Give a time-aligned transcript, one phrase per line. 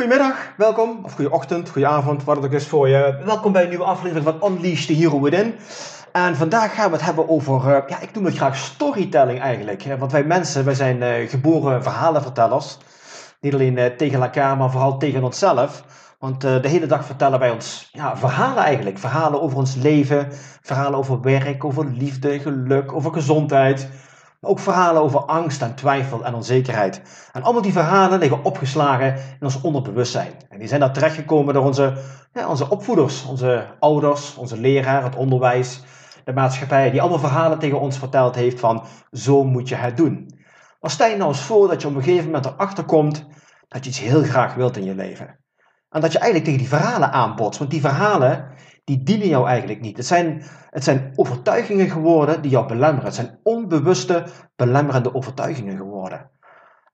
[0.00, 3.20] Goedemiddag, welkom, of goede ochtend, goede avond, wat het ook is voor je.
[3.24, 5.54] Welkom bij een nieuwe aflevering van Unleash the Hero Within.
[6.12, 9.84] En vandaag gaan we het hebben over, uh, ja, ik noem het graag storytelling eigenlijk.
[9.98, 12.78] Want wij mensen, wij zijn uh, geboren verhalenvertellers.
[13.40, 15.84] Niet alleen uh, tegen elkaar, maar vooral tegen onszelf.
[16.18, 18.98] Want de hele dag vertellen wij ons ja, verhalen eigenlijk.
[18.98, 20.28] Verhalen over ons leven,
[20.62, 23.88] verhalen over werk, over liefde, geluk, over gezondheid.
[24.40, 27.02] Maar ook verhalen over angst en twijfel en onzekerheid.
[27.32, 30.32] En allemaal die verhalen liggen opgeslagen in ons onderbewustzijn.
[30.48, 31.92] En die zijn daar terechtgekomen door onze,
[32.32, 35.82] ja, onze opvoeders, onze ouders, onze leraar, het onderwijs,
[36.24, 40.38] de maatschappij, die allemaal verhalen tegen ons verteld heeft van zo moet je het doen.
[40.80, 43.26] Maar stel je nou eens voor dat je op een gegeven moment erachter komt
[43.68, 45.38] dat je iets heel graag wilt in je leven.
[45.90, 47.58] En dat je eigenlijk tegen die verhalen aanbotst.
[47.58, 48.52] Want die verhalen,
[48.90, 49.96] die dienen jou eigenlijk niet.
[49.96, 53.04] Het zijn, het zijn overtuigingen geworden die jou belemmeren.
[53.04, 56.30] Het zijn onbewuste, belemmerende overtuigingen geworden.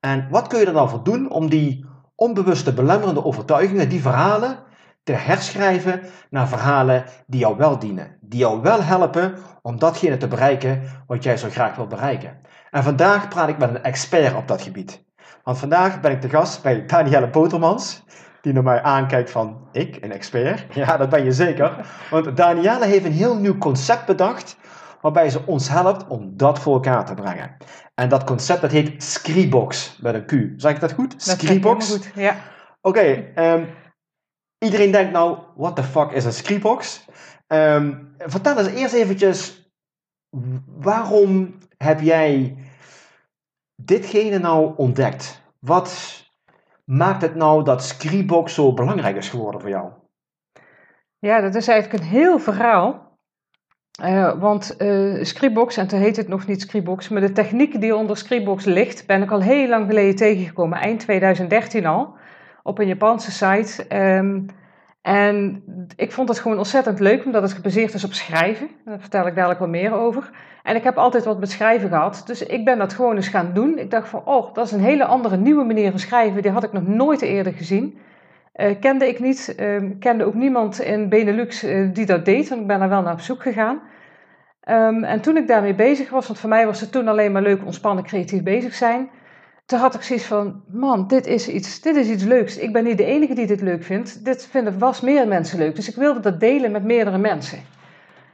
[0.01, 4.59] En wat kun je er nou voor doen om die onbewuste, belemmerende overtuigingen, die verhalen,
[5.03, 8.19] te herschrijven naar verhalen die jou wel dienen.
[8.21, 12.41] Die jou wel helpen om datgene te bereiken wat jij zo graag wil bereiken.
[12.71, 15.05] En vandaag praat ik met een expert op dat gebied.
[15.43, 18.05] Want vandaag ben ik te gast bij Danielle Botermans
[18.47, 20.67] die naar mij aankijkt van, ik, een expert?
[20.75, 21.87] Ja, dat ben je zeker.
[22.11, 24.57] Want Danielle heeft een heel nieuw concept bedacht,
[25.01, 27.57] waarbij ze ons helpt om dat voor elkaar te brengen.
[27.95, 30.61] En dat concept, dat heet Scribox, met een Q.
[30.61, 31.15] Zeg ik dat goed?
[31.17, 31.91] Scribox?
[31.91, 32.37] goed, ja.
[32.81, 33.65] Oké, okay, ehm,
[34.59, 37.05] iedereen denkt nou, what the fuck is een Scribox?
[37.49, 39.71] Um, vertel eens eerst eventjes,
[40.67, 42.57] waarom heb jij
[43.83, 45.43] ditgene nou ontdekt?
[45.59, 46.25] Wat
[46.87, 49.91] maakt het nou dat Scribox zo belangrijk is geworden voor jou?
[51.19, 53.05] Ja, dat is eigenlijk een heel verhaal.
[54.03, 57.97] Uh, want uh, Scribox, en toen heet het nog niet Scribox, maar de techniek die
[57.97, 62.17] onder Scribox ligt, ben ik al heel lang geleden tegengekomen, eind 2013 al,
[62.63, 63.97] op een Japanse site.
[64.17, 64.47] Um,
[65.07, 65.63] en
[65.97, 68.69] ik vond het gewoon ontzettend leuk, omdat het gebaseerd is op schrijven.
[68.85, 70.31] Daar vertel ik dadelijk wel meer over.
[70.63, 73.51] En ik heb altijd wat met schrijven gehad, dus ik ben dat gewoon eens gaan
[73.55, 73.79] doen.
[73.79, 76.43] Ik dacht van, oh, dat is een hele andere nieuwe manier van schrijven.
[76.43, 77.99] Die had ik nog nooit eerder gezien.
[78.57, 82.61] Uh, kende ik niet, uh, kende ook niemand in Benelux uh, die dat deed, want
[82.61, 83.81] ik ben er wel naar op zoek gegaan.
[84.69, 87.43] Um, en toen ik daarmee bezig was, want voor mij was het toen alleen maar
[87.43, 89.09] leuk ontspannen, creatief bezig zijn
[89.67, 92.57] toen had ik zoiets van, man, dit is, iets, dit is iets leuks.
[92.57, 94.25] Ik ben niet de enige die dit leuk vindt.
[94.25, 95.75] Dit vinden vast meer mensen leuk.
[95.75, 97.59] Dus ik wilde dat delen met meerdere mensen.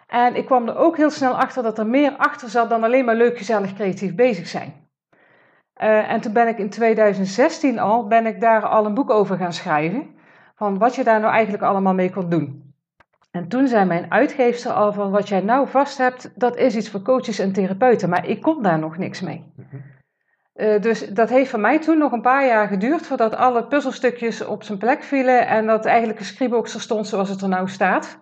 [0.06, 3.04] En ik kwam er ook heel snel achter dat er meer achter zat dan alleen
[3.04, 4.72] maar leuk, gezellig, creatief bezig zijn.
[5.82, 9.37] Uh, en toen ben ik in 2016 al, ben ik daar al een boek over
[9.37, 10.06] gaan schrijven.
[10.54, 12.75] Van wat je daar nou eigenlijk allemaal mee kon doen.
[13.31, 16.91] En toen zei mijn uitgeefster al van wat jij nou vast hebt, dat is iets
[16.91, 18.09] voor coaches en therapeuten.
[18.09, 19.53] Maar ik kon daar nog niks mee.
[19.56, 19.76] Mhm.
[20.55, 24.45] Uh, dus dat heeft voor mij toen nog een paar jaar geduurd voordat alle puzzelstukjes
[24.45, 27.69] op zijn plek vielen en dat eigenlijk een scribox er stond zoals het er nou
[27.69, 28.19] staat.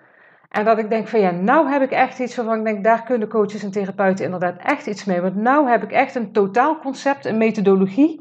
[0.51, 3.03] En dat ik denk van ja, nou heb ik echt iets waarvan ik denk, daar
[3.03, 5.21] kunnen coaches en therapeuten inderdaad echt iets mee.
[5.21, 8.21] Want nou heb ik echt een totaalconcept, een methodologie,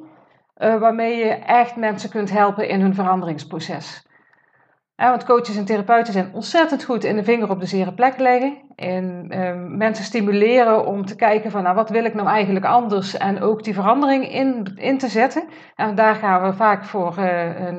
[0.58, 4.08] uh, waarmee je echt mensen kunt helpen in hun veranderingsproces.
[5.07, 8.57] Want coaches en therapeuten zijn ontzettend goed in de vinger op de zere plek leggen.
[8.75, 13.17] En uh, mensen stimuleren om te kijken van nou, wat wil ik nou eigenlijk anders.
[13.17, 15.43] En ook die verandering in, in te zetten.
[15.75, 17.25] En daar gaan we vaak voor uh,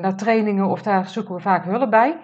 [0.01, 2.17] naar trainingen of daar zoeken we vaak hulp bij.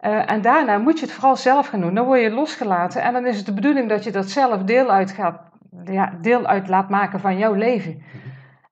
[0.00, 1.94] Uh, en daarna moet je het vooral zelf gaan doen.
[1.94, 4.90] Dan word je losgelaten en dan is het de bedoeling dat je dat zelf deel
[4.90, 5.40] uit, gaat,
[5.84, 8.02] ja, deel uit laat maken van jouw leven.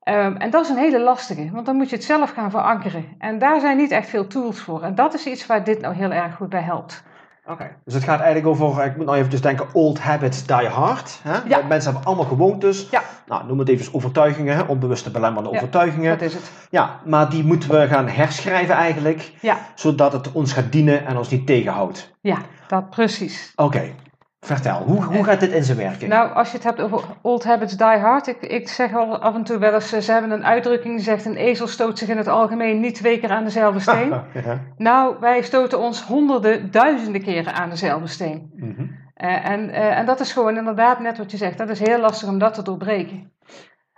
[0.05, 3.05] Um, en dat is een hele lastige, want dan moet je het zelf gaan verankeren.
[3.19, 4.83] En daar zijn niet echt veel tools voor.
[4.83, 7.03] En dat is iets waar dit nou heel erg goed bij helpt.
[7.47, 11.21] Oké, dus het gaat eigenlijk over, ik moet nou even denken, old habits die hard.
[11.23, 11.39] Hè?
[11.49, 11.63] Ja.
[11.67, 12.89] Mensen hebben allemaal gewoontes.
[12.91, 13.03] Ja.
[13.27, 14.63] Nou, noem het even overtuigingen, hè?
[14.63, 16.11] onbewuste belemmerende ja, overtuigingen.
[16.19, 16.51] Dat is het.
[16.71, 19.33] Ja, maar die moeten we gaan herschrijven eigenlijk.
[19.41, 19.59] Ja.
[19.75, 22.15] Zodat het ons gaat dienen en ons niet tegenhoudt.
[22.21, 22.39] Ja,
[22.69, 23.53] dat precies.
[23.57, 23.95] Oké,
[24.45, 26.11] Vertel, hoe, hoe gaat dit in zijn werking?
[26.11, 28.27] Nou, als je het hebt over old habits die hard.
[28.27, 31.25] Ik, ik zeg al af en toe wel eens, ze hebben een uitdrukking die zegt...
[31.25, 34.15] een ezel stoot zich in het algemeen niet twee keer aan dezelfde steen.
[34.77, 38.51] Nou, wij stoten ons honderden, duizenden keren aan dezelfde steen.
[38.57, 38.81] Mhm.
[38.81, 42.01] Uh, en, uh, en dat is gewoon inderdaad net wat je zegt, dat is heel
[42.01, 43.33] lastig om dat te doorbreken.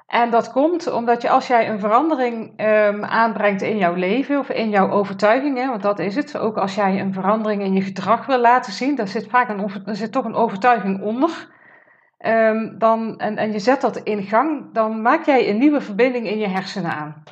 [0.06, 4.48] En dat komt omdat je als jij een verandering um, aanbrengt in jouw leven of
[4.48, 8.26] in jouw overtuigingen, want dat is het, ook als jij een verandering in je gedrag
[8.26, 11.52] wil laten zien, daar zit vaak een, er zit toch een overtuiging onder.
[12.18, 16.26] Um, dan, en, en je zet dat in gang, dan maak jij een nieuwe verbinding
[16.26, 17.22] in je hersenen aan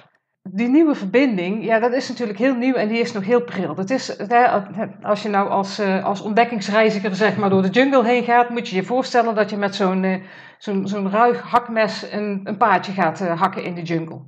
[0.50, 3.74] die nieuwe verbinding, ja, dat is natuurlijk heel nieuw en die is nog heel pril.
[3.74, 4.16] Dat is,
[5.02, 8.68] als je nou als, eh, als ontdekkingsreiziger zeg maar, door de jungle heen gaat, moet
[8.68, 10.16] je je voorstellen dat je met zo'n uh,
[10.58, 14.20] zo'n zo'n ruig hakmes een, een paadje gaat uh, hakken in de jungle.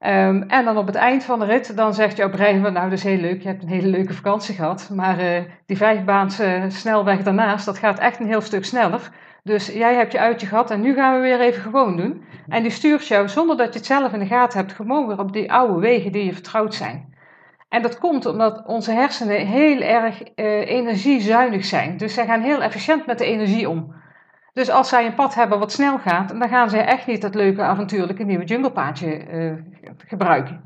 [0.00, 2.88] Um, en dan op het eind van de rit, dan zegt jouw brein van, nou
[2.88, 7.22] dat is heel leuk, je hebt een hele leuke vakantie gehad, maar die vijfbaanse snelweg
[7.22, 9.10] daarnaast, dat gaat echt een heel stuk sneller.
[9.48, 12.24] Dus jij hebt je uitje gehad en nu gaan we weer even gewoon doen.
[12.48, 15.18] En die stuurt jou zonder dat je het zelf in de gaten hebt, gewoon weer
[15.18, 17.14] op die oude wegen die je vertrouwd zijn.
[17.68, 21.96] En dat komt omdat onze hersenen heel erg uh, energiezuinig zijn.
[21.96, 23.94] Dus zij gaan heel efficiënt met de energie om.
[24.52, 27.34] Dus als zij een pad hebben wat snel gaat, dan gaan zij echt niet dat
[27.34, 29.52] leuke avontuurlijke nieuwe junglepaadje uh,
[30.06, 30.64] gebruiken.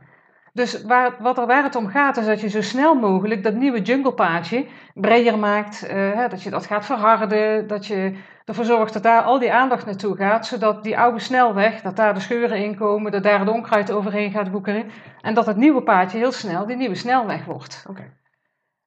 [0.52, 3.54] Dus waar, wat er, waar het om gaat is dat je zo snel mogelijk dat
[3.54, 5.90] nieuwe junglepaadje breder maakt.
[5.90, 7.66] Uh, dat je dat gaat verharden.
[7.66, 10.46] Dat je ervoor zorgt dat daar al die aandacht naartoe gaat.
[10.46, 13.12] Zodat die oude snelweg, dat daar de scheuren in komen.
[13.12, 14.90] Dat daar het onkruid overheen gaat woekeren.
[15.20, 17.84] En dat het nieuwe paadje heel snel die nieuwe snelweg wordt.
[17.90, 18.12] Okay.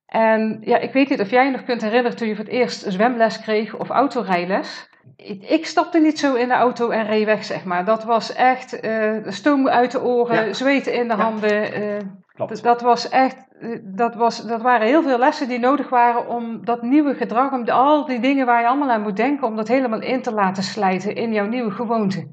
[0.06, 2.54] En ja, ik weet niet of jij je nog kunt herinneren toen je voor het
[2.54, 7.44] eerst zwemles kreeg of autorijles ik, stapte niet zo in de auto en reed weg,
[7.44, 7.86] zeg maar.
[7.86, 10.54] Dat was echt uh, stoom uit de oren, ja.
[10.54, 11.81] zweten in de handen.
[11.81, 11.98] Uh,
[12.35, 12.63] Klopt.
[12.63, 13.37] Dat was echt,
[13.83, 17.69] dat, was, dat waren heel veel lessen die nodig waren om dat nieuwe gedrag, om
[17.69, 20.63] al die dingen waar je allemaal aan moet denken, om dat helemaal in te laten
[20.63, 22.31] slijten in jouw nieuwe gewoonte.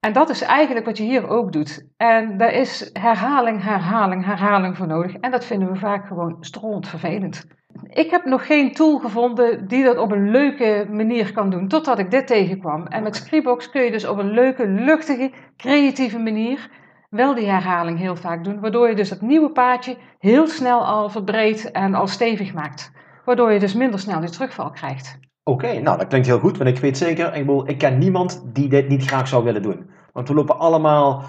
[0.00, 1.86] En dat is eigenlijk wat je hier ook doet.
[1.96, 5.14] En daar is herhaling, herhaling, herhaling voor nodig.
[5.14, 7.46] En dat vinden we vaak gewoon stront vervelend
[7.88, 11.98] ik heb nog geen tool gevonden die dat op een leuke manier kan doen, totdat
[11.98, 12.86] ik dit tegenkwam.
[12.86, 16.70] En met Scribox kun je dus op een leuke, luchtige, creatieve manier
[17.16, 21.10] wel die herhaling heel vaak doen, waardoor je dus dat nieuwe paadje heel snel al
[21.10, 22.92] verbreedt en al stevig maakt.
[23.24, 25.18] Waardoor je dus minder snel die terugval krijgt.
[25.44, 28.42] Oké, nou dat klinkt heel goed, want ik weet zeker, ik, bedoel, ik ken niemand
[28.52, 29.90] die dit niet graag zou willen doen.
[30.12, 31.24] Want we lopen allemaal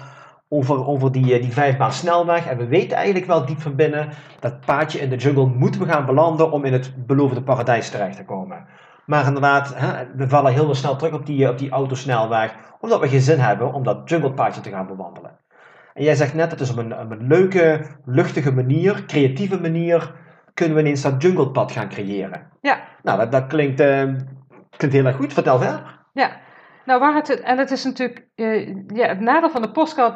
[0.48, 2.46] over, over die, eh, die vijfbaan snelweg.
[2.46, 4.08] En we weten eigenlijk wel diep van binnen
[4.40, 8.16] dat paadje in de jungle moeten we gaan belanden om in het beloofde paradijs terecht
[8.16, 8.66] te komen.
[9.06, 13.08] Maar inderdaad, hè, we vallen heel snel terug op die, op die autosnelweg, omdat we
[13.08, 15.38] geen zin hebben om dat junglepaadje te gaan bewandelen.
[15.98, 20.14] En jij zegt net, het is op een, op een leuke, luchtige manier, creatieve manier,
[20.54, 22.50] kunnen we ineens dat junglepad gaan creëren.
[22.60, 22.80] Ja.
[23.02, 24.02] Nou, dat, dat klinkt, uh,
[24.76, 25.32] klinkt heel erg goed.
[25.32, 26.00] Vertel verder.
[26.12, 26.30] Ja,
[26.84, 29.70] nou, waar het, en het is natuurlijk, uh, ja, het nadeel van de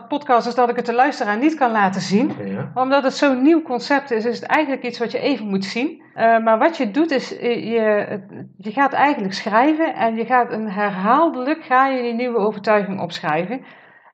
[0.09, 2.33] podcast is dat ik het de luisteraar niet kan laten zien.
[2.45, 2.71] Ja.
[2.75, 6.03] Omdat het zo'n nieuw concept is, is het eigenlijk iets wat je even moet zien.
[6.15, 8.21] Uh, maar wat je doet is, je,
[8.57, 13.65] je gaat eigenlijk schrijven en je gaat een herhaaldelijk, ga je die nieuwe overtuiging opschrijven.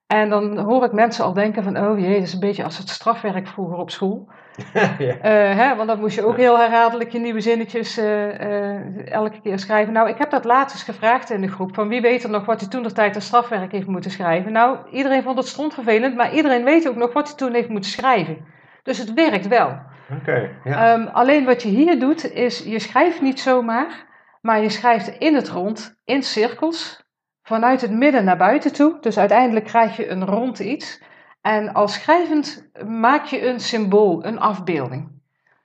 [0.09, 2.79] En dan hoor ik mensen al denken van, oh jee, dat is een beetje als
[2.79, 4.29] het strafwerk vroeger op school.
[4.99, 5.17] ja.
[5.17, 9.41] uh, hè, want dan moest je ook heel herhaaldelijk je nieuwe zinnetjes uh, uh, elke
[9.41, 9.93] keer schrijven.
[9.93, 12.45] Nou, ik heb dat laatst eens gevraagd in de groep, van wie weet er nog
[12.45, 14.53] wat hij toen de tijd als strafwerk heeft moeten schrijven.
[14.53, 17.91] Nou, iedereen vond het strontvervelend, maar iedereen weet ook nog wat hij toen heeft moeten
[17.91, 18.45] schrijven.
[18.83, 19.79] Dus het werkt wel.
[20.21, 20.95] Okay, ja.
[20.95, 24.07] um, alleen wat je hier doet, is je schrijft niet zomaar,
[24.41, 27.08] maar je schrijft in het rond, in cirkels,
[27.49, 28.97] vanuit het midden naar buiten toe.
[29.01, 31.03] Dus uiteindelijk krijg je een rond iets.
[31.41, 35.09] En als schrijvend maak je een symbool, een afbeelding.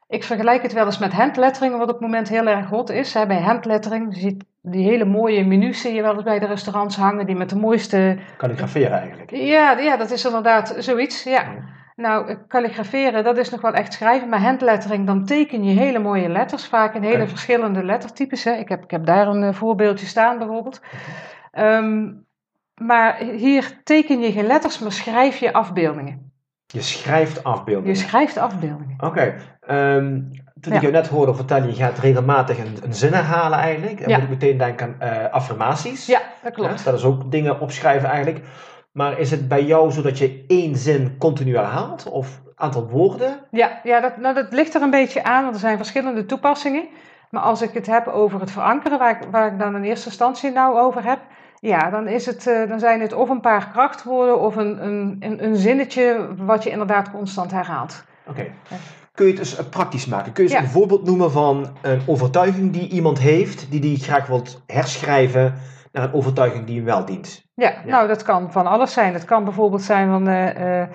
[0.08, 3.14] Ik vergelijk het wel eens met handlettering, wat op het moment heel erg hot is.
[3.14, 6.96] Bij handlettering, je ziet die hele mooie menus zie je wel eens bij de restaurants
[6.96, 8.18] hangen, die met de mooiste...
[8.38, 9.32] Kalligraferen eigenlijk.
[9.32, 11.46] Ja, ja dat is inderdaad zoiets, ja.
[11.96, 16.30] Nou, kalligraferen, dat is nog wel echt schrijven, maar handlettering, dan teken je hele mooie
[16.30, 18.44] letters, vaak in hele verschillende lettertypes.
[18.44, 18.52] Hè.
[18.52, 20.82] Ik, heb, ik heb daar een uh, voorbeeldje staan bijvoorbeeld.
[21.60, 22.26] Um,
[22.82, 26.32] maar hier teken je geen letters, maar schrijf je afbeeldingen.
[26.68, 27.94] Je schrijft afbeeldingen?
[27.94, 28.96] Je schrijft afbeeldingen.
[29.00, 29.36] Oké.
[29.68, 29.96] Okay.
[29.96, 30.32] Um,
[30.62, 30.78] toen ja.
[30.78, 34.00] ik jou net hoorde vertellen, je gaat regelmatig een, een zin herhalen eigenlijk.
[34.00, 34.16] Dan ja.
[34.16, 36.06] moet ik meteen denken aan uh, affirmaties.
[36.06, 36.80] Ja, dat klopt.
[36.80, 38.46] Ja, dat is ook dingen opschrijven eigenlijk.
[38.92, 42.06] Maar is het bij jou zo dat je één zin continu herhaalt?
[42.10, 43.40] Of een aantal woorden?
[43.52, 46.88] Ja, ja dat, nou, dat ligt er een beetje aan, want er zijn verschillende toepassingen.
[47.30, 50.08] Maar als ik het heb over het verankeren, waar ik, waar ik dan in eerste
[50.08, 51.20] instantie nou over heb,
[51.64, 55.44] ja, dan, is het, uh, dan zijn het of een paar krachtwoorden of een, een,
[55.44, 58.04] een, zinnetje wat je inderdaad constant herhaalt.
[58.28, 58.40] Oké.
[58.40, 58.80] Okay.
[59.14, 60.32] Kun je het eens praktisch maken?
[60.32, 60.66] Kun je eens ja.
[60.66, 65.54] een voorbeeld noemen van een overtuiging die iemand heeft, die die graag wilt herschrijven
[65.92, 67.46] naar een overtuiging die hem wel dient?
[67.54, 67.82] Ja, ja.
[67.86, 69.14] nou dat kan van alles zijn.
[69.14, 70.88] Het kan bijvoorbeeld zijn van uh, uh,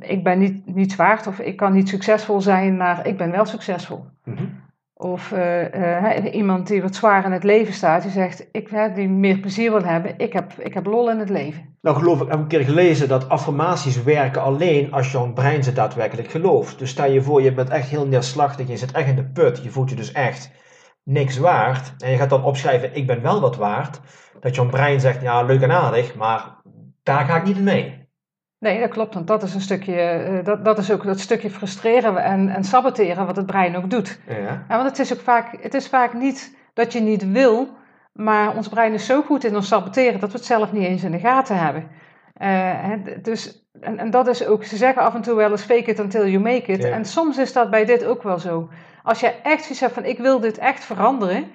[0.00, 3.44] ik ben niet, niet waard of ik kan niet succesvol zijn, maar ik ben wel
[3.44, 4.04] succesvol.
[4.24, 4.60] Mm -hmm.
[5.00, 8.94] Of uh, uh, iemand die wat zwaar in het leven staat, die zegt, ik, uh,
[8.94, 11.76] die meer plezier wil hebben, ik heb, ik heb lol in het leven.
[11.80, 15.72] Nou geloof ik, heb een keer gelezen dat affirmaties werken alleen als jouw brein ze
[15.72, 16.78] daadwerkelijk gelooft.
[16.78, 19.62] Dus stel je voor, je bent echt heel neerslachtig, je zit echt in de put,
[19.62, 20.50] je voelt je dus echt
[21.04, 21.94] niks waard.
[21.98, 24.00] En je gaat dan opschrijven, ik ben wel wat waard.
[24.40, 26.56] Dat jouw brein zegt, ja leuk en aardig, maar
[27.02, 27.99] daar ga ik niet mee.
[28.60, 31.50] Nee, dat klopt, want dat is een stukje, eh, dat, dat is ook dat stukje
[31.50, 34.18] frustreren en, en saboteren wat het brein ook doet.
[34.28, 34.36] Ja.
[34.68, 34.76] ja.
[34.76, 37.68] want het is ook vaak, het is vaak niet dat je niet wil,
[38.12, 41.02] maar ons brein is zo goed in ons saboteren dat we het zelf niet eens
[41.02, 41.88] in de gaten hebben.
[42.42, 45.90] Uh, dus, en, en dat is ook, ze zeggen af en toe wel eens fake
[45.90, 46.84] it until you make it.
[46.84, 48.68] En soms is dat bij dit ook wel zo.
[49.02, 51.50] Als je echt zoiets hebt van ik wil dit echt veranderen,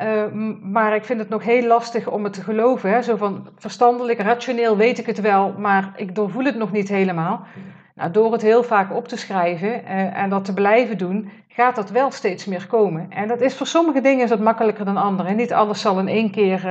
[0.00, 0.22] uh,
[0.62, 2.90] maar ik vind het nog heel lastig om het te geloven.
[2.90, 3.02] Hè?
[3.02, 7.46] Zo van verstandelijk, rationeel weet ik het wel, maar ik doorvoel het nog niet helemaal.
[7.94, 11.76] Nou, door het heel vaak op te schrijven uh, en dat te blijven doen, gaat
[11.76, 13.06] dat wel steeds meer komen.
[13.10, 15.28] En dat is voor sommige dingen is dat makkelijker dan andere.
[15.28, 16.66] En niet alles zal in één keer.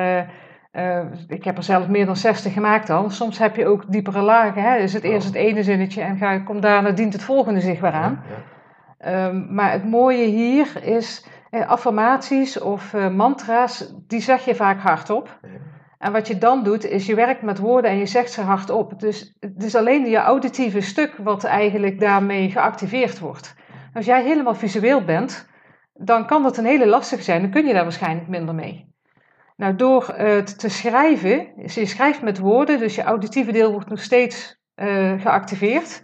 [0.73, 3.09] Uh, ik heb er zelf meer dan 60 gemaakt al.
[3.09, 4.61] Soms heb je ook diepere lagen.
[4.61, 4.77] Hè?
[4.77, 7.91] Is het eerst het ene zinnetje en ga, kom daarna dient het volgende zich weer
[7.91, 8.23] aan.
[9.07, 14.79] Um, maar het mooie hier is eh, affirmaties of eh, mantra's, die zeg je vaak
[14.79, 15.39] hardop.
[15.97, 18.99] En wat je dan doet, is je werkt met woorden en je zegt ze hardop.
[18.99, 23.55] Dus het is alleen je auditieve stuk wat eigenlijk daarmee geactiveerd wordt.
[23.93, 25.49] Als jij helemaal visueel bent,
[25.93, 27.41] dan kan dat een hele lastig zijn.
[27.41, 28.89] Dan kun je daar waarschijnlijk minder mee.
[29.55, 33.89] Nou, door het te schrijven, dus je schrijft met woorden, dus je auditieve deel wordt
[33.89, 36.01] nog steeds uh, geactiveerd.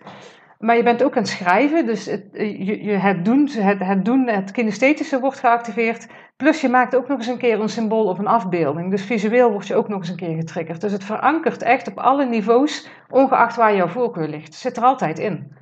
[0.59, 4.05] Maar je bent ook aan het schrijven, dus het, je, je, het, doen, het, het
[4.05, 6.07] doen, het kinesthetische wordt geactiveerd.
[6.35, 8.91] Plus je maakt ook nog eens een keer een symbool of een afbeelding.
[8.91, 10.81] Dus visueel word je ook nog eens een keer getriggerd.
[10.81, 14.45] Dus het verankert echt op alle niveaus, ongeacht waar jouw voorkeur ligt.
[14.45, 15.55] Het zit er altijd in.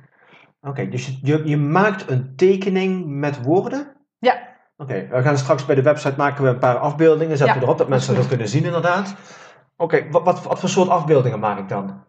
[0.60, 3.96] Oké, dus je, je maakt een tekening met woorden?
[4.18, 4.54] Ja.
[4.76, 7.36] Oké, we gaan straks bij de website maken we een paar afbeeldingen.
[7.36, 9.14] Zetten we erop dat mensen dat kunnen zien inderdaad.
[9.76, 12.04] Oké, wat, wat, wat voor soort afbeeldingen maak ik dan?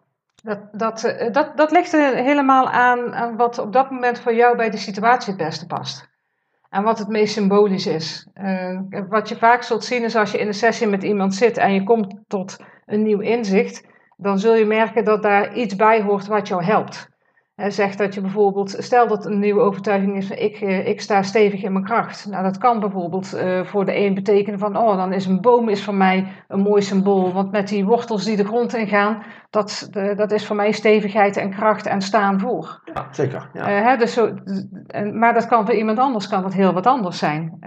[0.47, 4.57] Dat, dat, eh, dat, dat ligt er helemaal aan, wat op dat moment voor jou
[4.57, 6.09] bij de situatie het beste past.
[6.69, 8.27] En wat het meest symbolisch is.
[8.41, 11.57] Uh, wat je vaak zult zien is als je in een sessie met iemand zit
[11.57, 13.83] en je komt tot een nieuw inzicht,
[14.17, 17.09] dan zul je merken dat daar iets bij hoort wat jou helpt.
[17.65, 21.63] Zegt dat je bijvoorbeeld, stel dat een nieuwe overtuiging is ik, eh, ik sta stevig
[21.63, 22.27] in mijn kracht.
[22.29, 25.69] Nou, dat kan bijvoorbeeld uh, voor de een betekenen van, oh, dan is een boom
[25.69, 27.33] is voor mij een mooi symbool.
[27.33, 31.37] Want met die wortels die de grond ingaan, dat, de, dat is voor mij stevigheid
[31.37, 32.81] en kracht en staan voor.
[32.93, 33.49] Ja, zeker.
[33.53, 33.61] Ja.
[33.61, 34.33] Uh, hè, dus zo,
[35.13, 37.57] maar dat kan voor iemand anders kan dat heel wat anders zijn.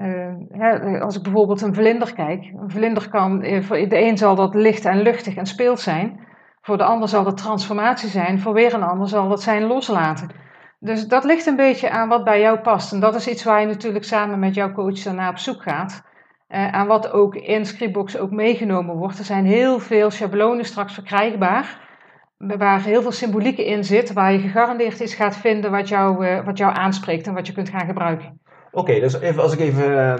[0.50, 4.54] Hè, als ik bijvoorbeeld een vlinder kijk, een vlinder kan, voor de een zal dat
[4.54, 6.28] licht en luchtig en speels zijn.
[6.70, 10.30] Voor de ander zal dat transformatie zijn, voor weer een ander zal dat zijn loslaten.
[10.78, 12.92] Dus dat ligt een beetje aan wat bij jou past.
[12.92, 16.02] En dat is iets waar je natuurlijk samen met jouw coach daarna op zoek gaat.
[16.48, 19.18] Uh, aan wat ook in Scriptbox ook meegenomen wordt.
[19.18, 21.78] Er zijn heel veel schablonen straks verkrijgbaar.
[22.38, 24.12] Waar heel veel symboliek in zit.
[24.12, 27.52] Waar je gegarandeerd iets gaat vinden wat jou, uh, wat jou aanspreekt en wat je
[27.52, 28.40] kunt gaan gebruiken.
[28.70, 30.14] Oké, dus even, als ik even uh,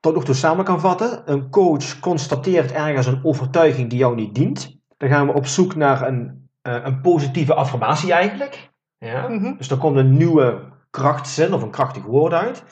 [0.00, 1.22] tot nog toe samen kan vatten.
[1.24, 4.77] Een coach constateert ergens een overtuiging die jou niet dient.
[4.98, 8.70] Dan gaan we op zoek naar een, uh, een positieve affirmatie eigenlijk.
[8.98, 9.28] Ja?
[9.28, 9.56] Mm -hmm.
[9.56, 12.64] Dus dan komt een nieuwe krachtzin of een krachtig woord uit.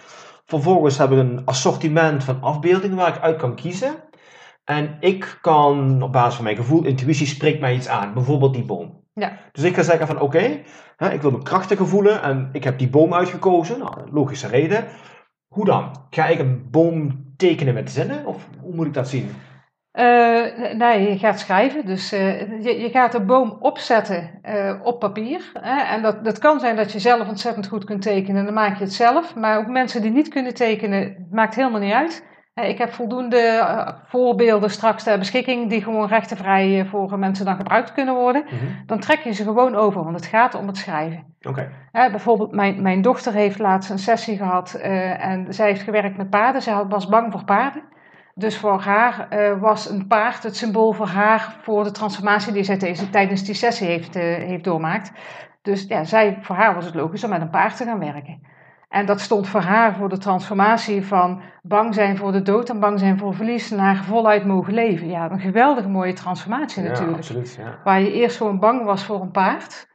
[0.45, 3.95] Vervolgens hebben we een assortiment van afbeeldingen waar ik uit kan kiezen.
[4.65, 8.15] En ik kan op basis van mijn gevoel, intuïtie spreekt mij iets aan.
[8.15, 9.05] Bijvoorbeeld die boom.
[9.15, 9.39] Ja.
[9.53, 10.65] Dus ik ga zeggen van oké,
[10.97, 13.79] okay, ik wil me krachtiger voelen en ik heb die boom uitgekozen.
[13.79, 14.85] Nou, logische reden.
[15.47, 16.07] Hoe dan?
[16.11, 19.31] Ga ik een boom tekenen met zinnen of hoe moet ik dat zien?
[19.97, 21.87] Uh, nee, je gaat schrijven.
[21.87, 25.51] Dus uh, je, je, gaat de boom opzetten uh, op papier.
[25.53, 25.95] Hè?
[25.95, 28.45] En dat, dat kan zijn dat je zelf ontzettend goed kunt tekenen.
[28.45, 29.35] Dan maak je het zelf.
[29.35, 32.25] Maar ook mensen die niet kunnen tekenen, maakt helemaal niet uit.
[32.55, 33.65] ik heb voldoende
[34.07, 38.43] voorbeelden straks ter beschikking die gewoon rechtenvrij voor mensen dan gebruikt kunnen worden.
[38.43, 38.83] Mm -hmm.
[38.87, 41.25] Dan trek je ze gewoon over, want het gaat om het schrijven.
[41.43, 41.69] Okay.
[41.93, 46.63] bijvoorbeeld, mijn, mijn dochter heeft laatst een sessie gehad en zij heeft gewerkt met paarden.
[46.63, 47.95] Zij was bang voor paarden.
[48.39, 52.63] Dus voor haar uh, was een paard het symbool voor haar voor de transformatie die
[52.63, 52.79] zij
[53.11, 55.13] tijdens die sessie heeft, uh, heeft doormaakt.
[55.63, 58.41] Dus ja, zij, voor haar was het logisch om met een paard te gaan werken.
[58.89, 62.81] En dat stond voor haar voor de transformatie van bang zijn voor de dood en
[62.81, 65.09] bang zijn voor verlies naar voluit mogen leven.
[65.09, 67.11] Ja, een geweldige mooie transformatie natuurlijk.
[67.11, 67.79] Ja, absoluut, ja.
[67.85, 69.89] Waar je eerst gewoon bang was voor een paard.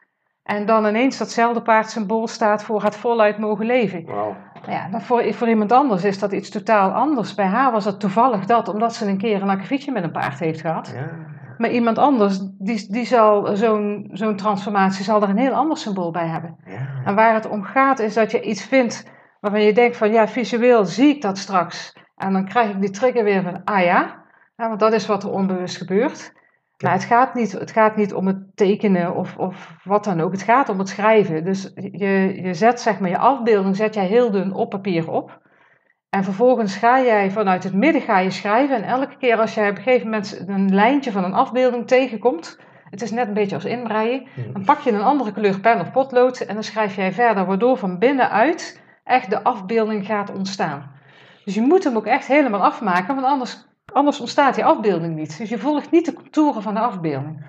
[0.52, 4.06] En dan ineens datzelfde paardsymbool staat voor het voluit mogen leven.
[4.06, 4.36] Wow.
[4.68, 7.36] Ja, voor, voor iemand anders is dat iets totaal anders.
[7.36, 10.40] Bij haar was het toevallig dat, omdat ze een keer een akkefietje met een paard
[10.40, 10.92] heeft gehad.
[10.96, 11.10] Ja.
[11.58, 16.12] Maar iemand anders, die, die zal zo'n zo'n transformatie, zal er een heel ander symbool
[16.12, 16.56] bij hebben.
[16.66, 16.88] Ja.
[17.06, 20.28] En waar het om gaat, is dat je iets vindt waarvan je denkt van ja,
[20.28, 21.96] visueel zie ik dat straks.
[22.16, 24.24] En dan krijg ik die trigger weer van, ah ja,
[24.56, 26.34] ja want dat is wat er onbewust gebeurt.
[26.82, 30.32] Maar het gaat niet, het gaat niet om het tekenen of, of wat dan ook.
[30.32, 31.44] Het gaat om het schrijven.
[31.44, 35.42] Dus je, je zet zeg maar je afbeelding zet jij heel dun op papier op.
[36.10, 38.76] En vervolgens ga jij vanuit het midden ga je schrijven.
[38.76, 42.60] En elke keer als jij op een gegeven moment een lijntje van een afbeelding tegenkomt,
[42.90, 45.92] het is net een beetje als inbreien, dan pak je een andere kleur pen of
[45.92, 50.92] potlood en dan schrijf jij verder, waardoor van binnenuit echt de afbeelding gaat ontstaan.
[51.46, 55.38] Dus je moet hem ook echt helemaal afmaken, want anders, anders ontstaat die afbeelding niet.
[55.38, 57.46] Dus je volgt niet de contouren van de afbeelding.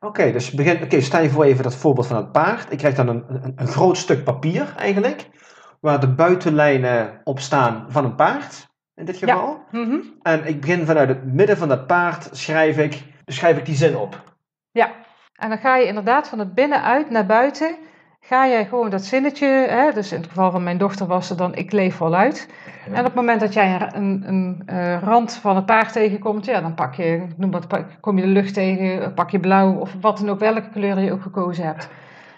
[0.00, 2.72] Oké, dus begin, oké, stel je voor even dat voorbeeld van het paard.
[2.72, 5.28] Ik krijg dan een, een, een groot stuk papier eigenlijk
[5.80, 9.64] waar de buitenlijnen op staan van een paard, in dit geval.
[9.70, 9.80] Ja.
[9.80, 10.00] Mhm.
[10.22, 13.96] En ik begin vanuit het midden van dat paard, schrijf ik, schrijf ik die zin
[13.96, 14.22] op.
[14.70, 14.90] Ja,
[15.34, 17.76] en dan ga je inderdaad van het binnenuit naar buiten,
[18.26, 21.36] ga jij gewoon dat zinnetje, hè, dus in het geval van mijn dochter was er
[21.36, 22.48] dan ik leef voluit.
[22.86, 22.92] Ja.
[22.92, 26.44] En op het moment dat jij een, een, een uh, rand van het paard tegenkomt,
[26.44, 27.66] ja, dan pak je, noem wat,
[28.00, 31.12] kom je de lucht tegen, pak je blauw of wat dan ook, welke kleur je
[31.12, 31.88] ook gekozen hebt.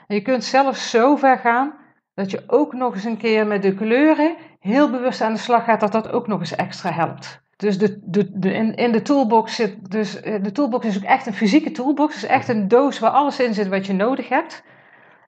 [0.07, 1.73] En je kunt zelfs zo ver gaan
[2.15, 5.65] dat je ook nog eens een keer met de kleuren heel bewust aan de slag
[5.65, 7.41] gaat, dat dat ook nog eens extra helpt.
[7.57, 11.03] Dus de, de, de, in, in de toolbox zit, dus eh, de toolbox is ook
[11.03, 12.15] echt een fysieke toolbox.
[12.15, 14.63] Het is echt een doos waar alles in zit wat je nodig hebt.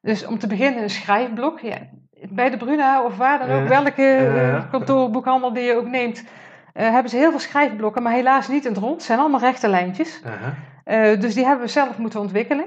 [0.03, 1.61] Dus om te beginnen een schrijfblok.
[1.61, 1.77] Ja,
[2.29, 6.91] bij de Bruna of waar dan ook, welke uh, kantoorboekhandel die je ook neemt, uh,
[6.91, 8.95] hebben ze heel veel schrijfblokken, maar helaas niet in het rond.
[8.95, 10.23] Het zijn allemaal rechte lijntjes.
[10.85, 11.21] -huh.
[11.21, 12.67] dus die hebben we zelf moeten ontwikkelen.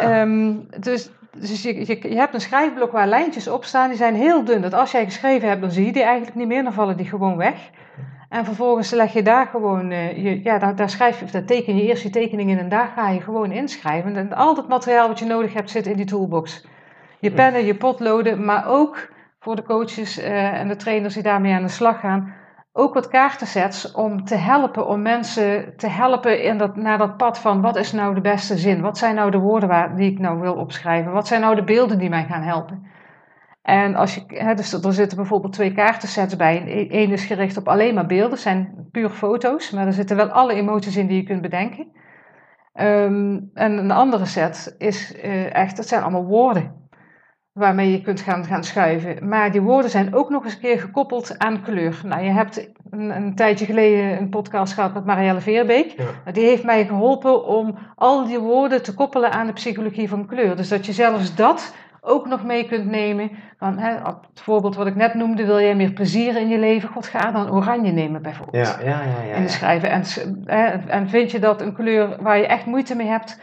[0.00, 4.14] um, dus dus je, je, je, hebt een schrijfblok waar lijntjes op staan, die zijn
[4.14, 4.60] heel dun.
[4.60, 7.06] Dat als jij geschreven hebt, dan zie je die eigenlijk niet meer, dan vallen die
[7.06, 7.70] gewoon weg.
[8.30, 11.76] En vervolgens leg je daar gewoon, uh, je, ja, daar, daar, schrijf je, daar teken
[11.76, 14.16] je eerst je tekening in en daar ga je gewoon inschrijven.
[14.16, 16.66] En al het materiaal wat je nodig hebt zit in die toolbox.
[17.18, 19.08] Je pennen, je potloden, maar ook
[19.40, 22.34] voor de coaches uh, en de trainers die daarmee aan de slag gaan,
[22.72, 27.38] ook wat kaartensets om te helpen, om mensen te helpen in dat, naar dat pad
[27.38, 28.80] van wat is nou de beste zin?
[28.80, 31.12] Wat zijn nou de woorden waar, die ik nou wil opschrijven?
[31.12, 32.89] Wat zijn nou de beelden die mij gaan helpen?
[33.62, 36.86] En als je, hè, dus er zitten bijvoorbeeld twee kaartensets bij.
[36.90, 40.54] Eén is gericht op alleen maar beelden, zijn puur foto's, maar er zitten wel alle
[40.54, 41.86] emoties in die je kunt bedenken.
[42.74, 46.80] Um, en een andere set is uh, echt, dat zijn allemaal woorden
[47.52, 49.28] waarmee je kunt gaan, gaan schuiven.
[49.28, 52.00] Maar die woorden zijn ook nog eens een keer gekoppeld aan kleur.
[52.04, 55.94] Nou, je hebt een, een tijdje geleden een podcast gehad met Marielle Veerbeek.
[56.32, 60.56] Die heeft mij geholpen om al die woorden te koppelen aan de psychologie van kleur.
[60.56, 63.30] Dus dat je zelfs dat ook nog mee kunt nemen.
[63.58, 66.88] Van, hè, het voorbeeld wat ik net noemde, wil jij meer plezier in je leven?
[66.88, 68.66] God, ga dan oranje nemen bijvoorbeeld.
[68.66, 69.90] Ja, ja, ja, ja, in de schrijven.
[69.90, 70.04] En,
[70.88, 73.40] en vind je dat een kleur waar je echt moeite mee hebt,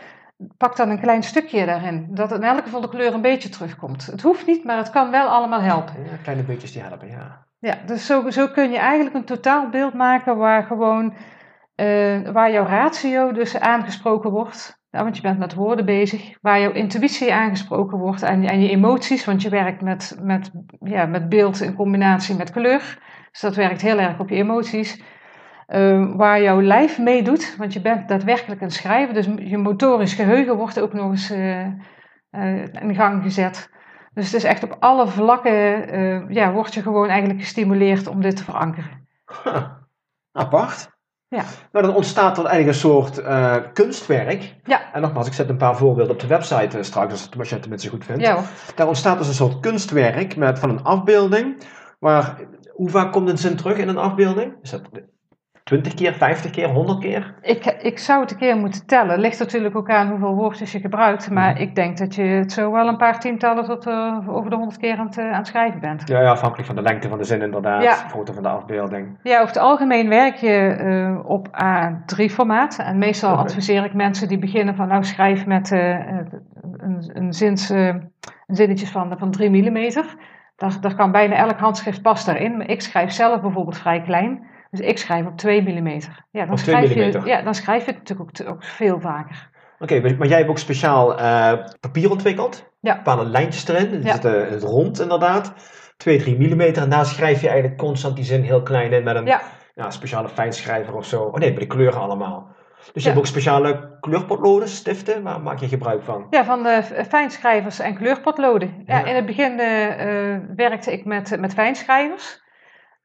[0.58, 2.08] pak dan een klein stukje daarin.
[2.10, 4.06] Dat in elk geval de kleur een beetje terugkomt.
[4.06, 5.94] Het hoeft niet, maar het kan wel allemaal helpen.
[6.04, 7.46] Ja, kleine beetjes die helpen, ja.
[7.60, 11.14] Ja, dus zo, zo kun je eigenlijk een totaalbeeld maken waar gewoon,
[11.76, 14.80] uh, waar jouw ratio dus aangesproken wordt.
[15.04, 16.38] Want je bent met woorden bezig.
[16.42, 21.06] Waar jouw intuïtie aangesproken wordt en, en je emoties, want je werkt met, met, ja,
[21.06, 23.00] met beeld in combinatie met kleur.
[23.32, 25.02] Dus dat werkt heel erg op je emoties.
[25.68, 30.58] Uh, waar jouw lijf meedoet, want je bent daadwerkelijk een schrijver, dus je motorisch geheugen
[30.58, 31.66] wordt ook nog eens uh,
[32.32, 33.70] uh, in gang gezet.
[34.14, 38.36] Dus het is echt op alle vlakken, ja, word je gewoon eigenlijk gestimuleerd om dit
[38.36, 39.08] te verankeren.
[39.44, 39.64] Huh.
[40.44, 40.97] Apart.
[41.30, 41.44] Ja.
[41.72, 43.22] Maar dan ontstaat er eigenlijk een soort
[43.74, 44.56] kunstwerk.
[44.64, 44.94] Ja.
[44.94, 47.62] En nogmaals, ik zet een paar voorbeelden op de website straks, als, als je het
[47.62, 48.22] tenminste goed vindt.
[48.22, 48.44] Ja, hoor.
[48.76, 51.64] Daar ontstaat dus een soort kunstwerk met, van een afbeelding.
[52.00, 52.40] Waar,
[52.74, 54.54] hoe vaak komt een zin terug in een afbeelding?
[54.62, 54.82] Is dat
[55.68, 57.34] 20 keer, 50 keer, 100 keer?
[57.42, 59.10] Ik, ik zou het een keer moeten tellen.
[59.10, 61.30] Het ligt natuurlijk ook aan hoeveel woordjes je gebruikt.
[61.30, 61.62] Maar mhm.
[61.62, 64.78] ik denk dat je het zo wel een paar tientallen tot uh, over de 100
[64.78, 66.08] keer aan het, uh, aan het schrijven bent.
[66.08, 67.84] Ja, ja, afhankelijk van de lengte van de zin inderdaad.
[67.84, 67.94] Ja.
[67.94, 69.18] Foto van de afbeelding.
[69.24, 72.78] Ja, over het algemeen werk je uh, op A3-formaat.
[72.80, 73.44] En meestal okay.
[73.44, 78.12] adviseer ik mensen die beginnen van nou schrijf met een, een, zins, een
[78.48, 79.90] zinnetjes van, van 3 mm.
[80.56, 82.58] Daar, daar kan bijna elk handschrift pas daarin.
[82.58, 84.56] Maar ik schrijf zelf bijvoorbeeld vrij klein.
[84.78, 86.00] Dus ik schrijf op 2 mm.
[86.32, 89.50] Ja, dan, schrijf je, ja, dan schrijf je het natuurlijk ook, ook veel vaker.
[89.80, 92.72] Oké, okay, maar jij hebt ook speciaal uh, papier ontwikkeld.
[92.80, 92.96] Ja.
[92.96, 93.92] Bepaalde lijntjes erin.
[93.92, 94.12] Het, ja.
[94.12, 95.54] het, uh, het rond inderdaad.
[95.98, 96.62] 2, 3 mm.
[96.62, 99.42] En daar schrijf je eigenlijk constant die zin heel klein in met een ja.
[99.74, 101.24] ja fijnschrijver fijnschrijver of zo.
[101.24, 102.56] Oh nee, bij de kleuren allemaal.
[102.94, 105.24] Dus je hebt ook speciale kleurpotloden, stiften.
[105.24, 106.28] Waar maak je gebruik van?
[106.30, 108.84] Ja, van de fijnschrijvers en kleurpotloden.
[108.86, 109.06] Ja.
[109.06, 112.46] in het begin uh, werkte ik met, met fijnschrijvers.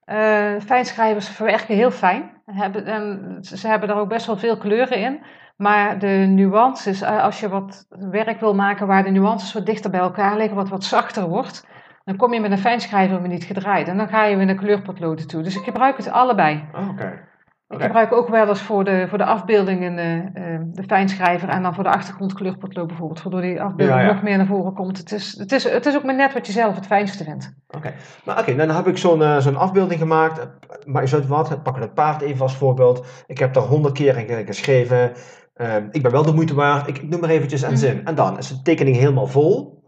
[0.06, 2.30] Uh, fijnschrijvers verwerken heel fijn.
[2.46, 5.20] Hebben, en ze hebben er ook best wel veel kleuren in.
[5.56, 10.00] Maar de nuances, als je wat werk wil maken waar de nuances wat dichter bij
[10.00, 11.66] elkaar liggen, wat wat zachter wordt,
[12.04, 13.88] Dan kom je met een fijnschrijver niet gedraaid.
[13.88, 15.42] En dan ga je weer naar kleurpotloden toe.
[15.42, 16.68] Dus ik gebruik het allebei.
[16.72, 17.30] Oh, Oké.
[17.72, 21.62] Ik gebruik ook wel eens voor de, voor de afbeeldingen eh, eh, de fijnschrijver en
[21.62, 24.12] dan voor de achtergrond kleurpotlood bijvoorbeeld, waardoor die afbeelding Ja, ja.
[24.12, 24.98] nog meer naar voren komt.
[24.98, 27.54] Het is, het, is, het is ook maar net wat je zelf het fijnste vindt.
[27.76, 27.92] Oké,
[28.24, 30.48] maar oké, dan heb ik zo'n eh, zo'n afbeelding gemaakt.
[30.84, 31.62] Maar is uit wat?
[31.62, 33.06] Pak het paard even als voorbeeld.
[33.26, 35.12] Ik heb daar honderd keer in ge- geschreven.
[35.54, 36.88] Ehm, ik ben wel de moeite waard.
[36.88, 37.78] Ik, ik noem maar eventjes een Mhm.
[37.78, 38.04] zin.
[38.04, 39.82] En dan is de tekening helemaal vol.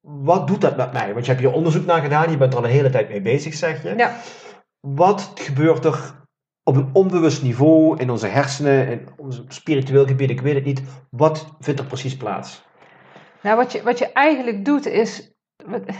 [0.00, 1.12] Wat doet dat met mij?
[1.12, 2.30] Want je hebt hier onderzoek naar gedaan.
[2.30, 3.94] Je bent er al een hele tijd mee bezig, zeg je.
[3.96, 4.10] Ja.
[4.80, 6.18] Wat gebeurt er
[6.62, 10.30] op een onbewust niveau in onze hersenen, in ons spiritueel gebied?
[10.30, 10.82] Ik weet het niet.
[11.10, 12.68] Wat vindt er precies plaats?
[13.42, 15.34] Nou, wat je, wat je eigenlijk doet is,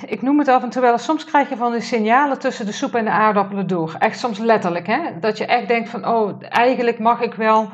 [0.07, 2.73] ik noem het af en toe wel soms krijg je van die signalen tussen de
[2.73, 3.97] soep en de aardappelen door.
[3.99, 5.19] Echt soms letterlijk, hè?
[5.21, 7.69] Dat je echt denkt van, oh, eigenlijk mag ik wel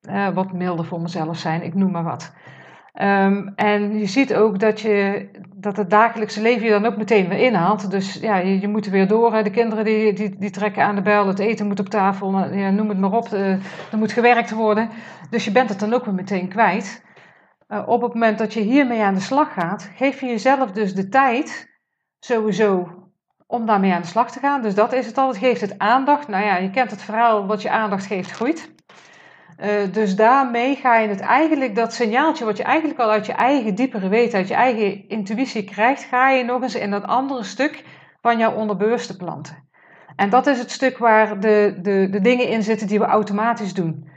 [0.00, 2.32] eh, wat milder voor mezelf zijn, ik noem maar wat.
[2.98, 7.28] Ehm, en je ziet ook dat, je, dat het dagelijkse leven je dan ook meteen
[7.28, 7.90] weer inhaalt.
[7.90, 9.34] Dus ja, je, je moet er weer door.
[9.34, 9.42] Hè.
[9.42, 12.56] De kinderen die, die, die trekken aan de bel, het eten moet op tafel, nou,
[12.56, 13.28] ja, noem het maar op.
[13.32, 13.52] eh,
[13.92, 14.90] er moet gewerkt worden.
[15.30, 17.04] Dus je bent het dan ook weer meteen kwijt.
[17.68, 20.94] Uh, op het moment dat je hiermee aan de slag gaat, geef je jezelf dus
[20.94, 21.68] de tijd,
[22.18, 22.88] sowieso,
[23.46, 24.62] om daarmee aan de slag te gaan.
[24.62, 25.28] Dus dat is het al.
[25.28, 26.28] Het geeft het aandacht.
[26.28, 28.74] Nou ja, je kent het verhaal, wat je aandacht geeft, groeit.
[29.60, 33.32] Uh, dus daarmee ga je het eigenlijk, dat signaaltje wat je eigenlijk al uit je
[33.32, 37.42] eigen diepere weten, uit je eigen intuïtie krijgt, ga je nog eens in dat andere
[37.42, 37.84] stuk
[38.20, 39.66] van jouw onderbewuste planten.
[40.16, 43.74] En dat is het stuk waar de, de, de dingen in zitten die we automatisch
[43.74, 44.08] doen.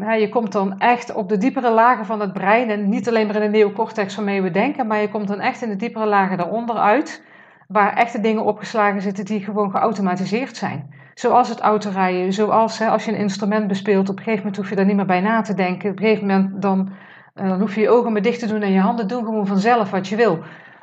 [0.00, 3.26] Hè, je komt dan echt op de diepere lagen van het brein en niet alleen
[3.26, 6.06] maar in de neocortex waarmee we denken, maar je komt dan echt in de diepere
[6.06, 7.22] lagen daaronder uit,
[7.68, 10.94] waar echte dingen opgeslagen zitten die gewoon geautomatiseerd zijn.
[11.14, 14.68] Zoals het autorijden, zoals hè, als je een instrument bespeelt, op een gegeven moment hoef
[14.68, 15.90] je daar niet meer bij na te denken.
[15.90, 16.92] Op een gegeven moment dan,
[17.34, 19.46] uh, dan hoef je je ogen maar dicht te doen en je handen doen gewoon
[19.46, 20.38] vanzelf wat je wil.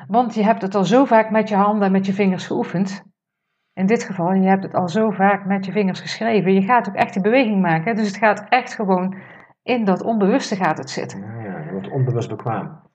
[0.06, 3.02] Want je hebt het al zo vaak met je handen en met je vingers geoefend.
[3.72, 6.52] In dit geval, je hebt het al zo vaak met je vingers geschreven.
[6.52, 7.96] Je gaat ook echt die beweging maken.
[7.96, 9.16] Dus het gaat echt gewoon
[9.62, 11.20] in dat onbewuste gaat het zitten.
[11.20, 12.90] Ja je wordt onbewust bekwaam.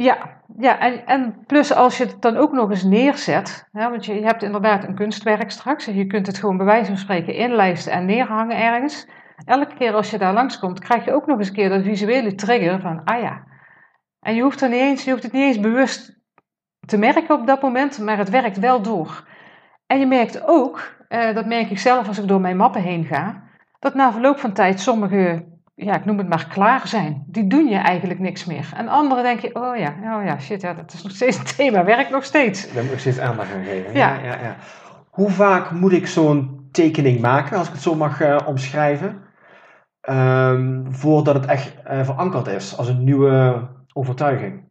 [0.00, 4.04] Ja, ja en, en plus als je het dan ook nog eens neerzet, hè, want
[4.04, 6.96] je, je hebt inderdaad een kunstwerk straks, en je kunt het gewoon bij wijze van
[6.96, 9.08] spreken inlijsten en neerhangen ergens.
[9.44, 12.34] Elke keer als je daar langskomt, krijg je ook nog eens een keer dat visuele
[12.34, 13.44] trigger van, ah ja.
[14.20, 16.18] En je hoeft, er niet eens, je hoeft het niet eens bewust
[16.86, 19.28] te merken op dat moment, maar het werkt wel door.
[19.86, 23.04] En je merkt ook, eh, dat merk ik zelf als ik door mijn mappen heen
[23.04, 23.42] ga,
[23.78, 25.44] dat na verloop van tijd sommige,
[25.84, 27.24] ja, ik noem het maar klaar zijn.
[27.26, 28.72] Die doen je eigenlijk niks meer.
[28.76, 31.44] En andere denk je, oh ja, oh ja, shit, ja, dat is nog steeds een
[31.44, 32.72] thema, werkt nog steeds.
[32.72, 33.94] Daar moet ik steeds aandacht aan geven.
[33.94, 34.14] Ja.
[34.14, 34.56] Ja, ja, ja.
[35.10, 39.22] Hoe vaak moet ik zo'n tekening maken, als ik het zo mag uh, omschrijven,
[40.10, 44.68] um, voordat het echt uh, verankerd is als een nieuwe overtuiging?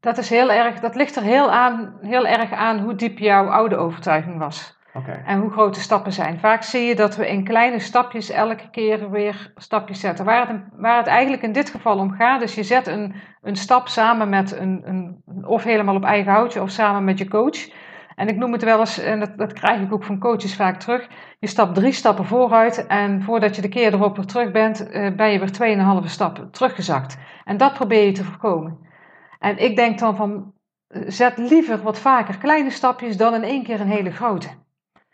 [0.00, 3.46] Dat, is heel erg, dat ligt er heel, aan, heel erg aan hoe diep jouw
[3.46, 4.78] oude overtuiging was.
[5.24, 6.38] En hoe groot de stappen zijn.
[6.38, 10.24] Vaak zie je dat we in kleine stapjes elke keer weer stapjes zetten.
[10.24, 13.56] Waar het, waar het eigenlijk in dit geval om gaat, is je zet een, een
[13.56, 17.68] stap samen met een, een, of helemaal op eigen houtje of samen met je coach.
[18.14, 20.80] En ik noem het wel eens, en dat, dat krijg ik ook van coaches vaak
[20.80, 21.08] terug.
[21.38, 25.14] Je stapt drie stappen vooruit en voordat je de keer erop weer terug bent, uh,
[25.16, 27.18] ben je weer tweeënhalve stappen teruggezakt.
[27.44, 28.78] En dat probeer je te voorkomen.
[29.38, 30.52] En ik denk dan van,
[31.06, 34.48] zet liever wat vaker kleine stapjes dan in één keer een hele grote.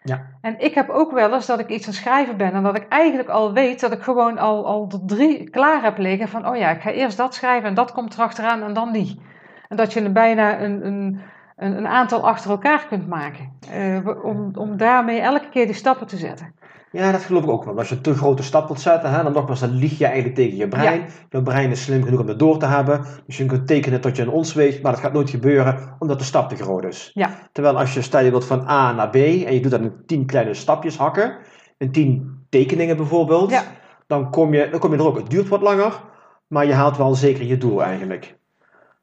[0.07, 0.27] Ja.
[0.41, 2.89] En ik heb ook wel eens dat ik iets aan schrijven ben en dat ik
[2.89, 6.57] eigenlijk al weet dat ik gewoon al, al de drie klaar heb liggen van, oh
[6.57, 9.21] ja, ik ga eerst dat schrijven en dat komt erachteraan en dan die.
[9.69, 11.21] En dat je er bijna een, een,
[11.57, 16.07] een, een aantal achter elkaar kunt maken, uh, om, om daarmee elke keer die stappen
[16.07, 16.55] te zetten.
[16.91, 17.79] Ja, dat geloof ik ook wel.
[17.79, 20.35] Als je een te grote stap wilt zetten, hè, dan nogmaals, dan lieg je eigenlijk
[20.35, 21.01] tegen je brein.
[21.01, 21.07] Ja.
[21.31, 23.05] Je brein is slim genoeg om dat door te hebben.
[23.27, 26.19] Dus je kunt tekenen tot je een ons weet, maar dat gaat nooit gebeuren, omdat
[26.19, 27.11] de stap te groot is.
[27.15, 27.31] Ja.
[27.53, 29.93] Terwijl als je, stel je wilt van A naar B, en je doet dat in
[30.07, 31.37] tien kleine stapjes hakken,
[31.79, 33.63] in tien tekeningen bijvoorbeeld, Ja.
[34.07, 35.17] dan, kom je, dan kom je er ook.
[35.17, 36.01] Het duurt wat langer,
[36.47, 38.36] maar je haalt wel zeker je doel eigenlijk.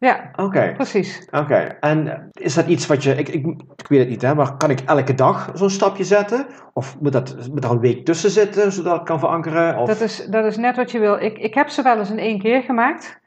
[0.04, 0.74] Ja, Oké.
[0.76, 1.28] precies.
[1.32, 4.58] Oké, en is dat iets wat je, ik, ik, ik weet het niet, hè, maar
[4.58, 6.46] kan ik elke dag zo'n stapje zetten?
[6.74, 9.78] Of moet, dat, moet er een week tussen zitten, zodat ik kan verankeren?
[9.78, 9.88] Of...
[9.88, 11.16] Dat, is, dat is net wat je wil.
[11.22, 13.20] Ik, ik heb ze wel eens in één keer gemaakt.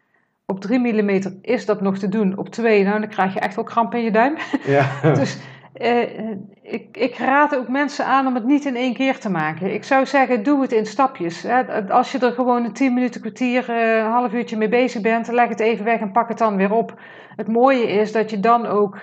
[0.46, 2.38] Op 3 mm is dat nog te doen.
[2.38, 4.36] Op 2, nou, dan krijg je echt wel kramp in je duim.
[4.66, 4.86] Ja.
[5.20, 5.38] dus
[5.80, 6.30] uh,
[6.62, 9.74] ik, ik raad ook mensen aan om het niet in één keer te maken.
[9.74, 11.46] Ik zou zeggen, doe het in stapjes.
[11.88, 15.28] Als je er gewoon een 10 minuten, kwartier, uh, een half uurtje mee bezig bent,
[15.28, 17.00] leg het even weg en pak het dan weer op.
[17.36, 18.98] Het mooie is dat je dan ook.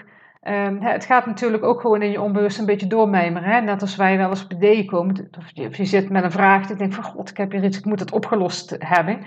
[0.47, 3.65] Um, het gaat natuurlijk ook gewoon in je onbewust een beetje doormijmeren.
[3.65, 5.29] Net als wij wel eens op ideeën komen.
[5.37, 6.69] Of je, zit met een vraag.
[6.69, 9.19] Ik denk van god, ik heb hier iets, ik moet het opgelost hebben.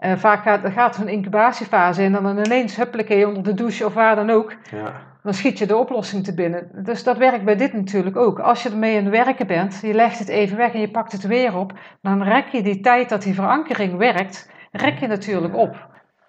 [0.00, 3.86] Uh, vaak gaat, gaat er een incubatiefase in en dan ineens huppelekee onder de douche
[3.86, 4.54] of waar dan ook.
[4.70, 5.09] Ja.
[5.22, 6.70] Dan schiet je de oplossing te binnen.
[6.84, 8.38] Dus dat werkt bij dit natuurlijk ook.
[8.38, 11.12] Als je ermee aan het werken bent, je legt het even weg en je pakt
[11.12, 15.56] het weer op, dan rek je die tijd dat die verankering werkt, rek je natuurlijk
[15.56, 15.88] op.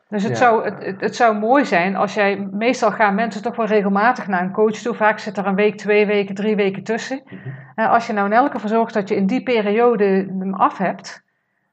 [0.10, 3.66] Dus het, zou, het, het, zou mooi zijn als jij, meestal gaan mensen toch wel
[3.66, 7.22] regelmatig naar een coach toe, vaak zit er een week, twee weken, drie weken tussen.
[7.26, 7.36] Mhm.
[7.76, 10.06] En als je nou in elke geval zorgt dat je in die periode
[10.40, 11.24] hem af hebt,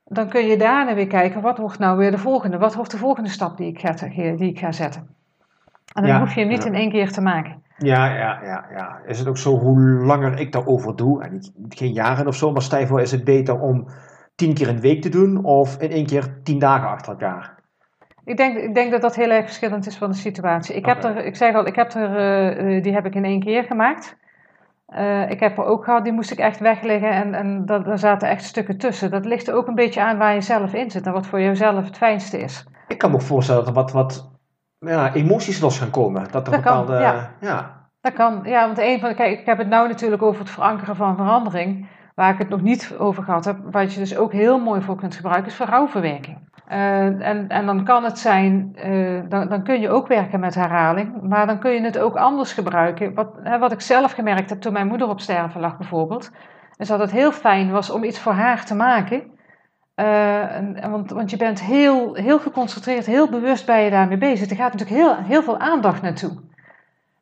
[0.04, 2.58] dan kun je daarna weer kijken, wat wordt nou weer de volgende?
[2.58, 5.16] Wat wordt de volgende stap die ik ga, die ik ga zetten?
[5.94, 7.62] En dan hoef je hem niet in één keer te maken.
[7.76, 9.00] Ja, ja, ja, ja.
[9.06, 12.52] Is het ook zo, hoe langer ik daarover doe, en niet, geen jaren of zo,
[12.52, 13.88] maar stijf is het beter om
[14.34, 17.56] tien keer een week te doen of in één keer tien dagen achter elkaar?
[18.24, 20.74] Ik denk, ik denk dat dat heel erg verschillend is van de situatie.
[20.74, 22.10] Ik, heb er, ik zeg al, ik heb er,
[22.74, 24.16] uh, die heb ik in één keer gemaakt.
[24.94, 27.98] Uh, ik heb er ook gehad, die moest ik echt wegleggen en, en dat, daar
[27.98, 29.10] zaten echt stukken tussen.
[29.10, 31.40] Dat ligt er ook een beetje aan waar je zelf in zit en wat voor
[31.40, 32.66] jezelf het fijnste is.
[32.88, 34.37] Ik kan me ook voorstellen dat er wat, wat
[34.78, 36.22] ja, emoties los gaan komen.
[36.30, 36.92] Dat er dat bepaalde.
[36.92, 37.30] Kan, ja.
[37.40, 37.86] ja.
[38.00, 40.96] Dat kan, ja, want een van kijk, ik heb het nou natuurlijk over het verankeren
[40.96, 41.88] van verandering.
[42.14, 44.96] Waar ik het nog niet over gehad heb, wat je dus ook heel mooi voor
[44.96, 46.48] kunt gebruiken, is voor rouwverwerking.
[46.70, 50.54] Uh, en, en dan kan het zijn, uh, dan, dan kun je ook werken met
[50.54, 53.14] herhaling, maar dan kun je het ook anders gebruiken.
[53.14, 56.30] Wat, hè, wat ik zelf gemerkt heb toen mijn moeder op sterven lag bijvoorbeeld,
[56.76, 59.37] is dat het heel fijn was om iets voor haar te maken
[60.00, 64.50] uh, en, want, want je bent heel, heel geconcentreerd, heel bewust bij je daarmee bezig.
[64.50, 66.30] Er gaat natuurlijk heel, heel veel aandacht naartoe.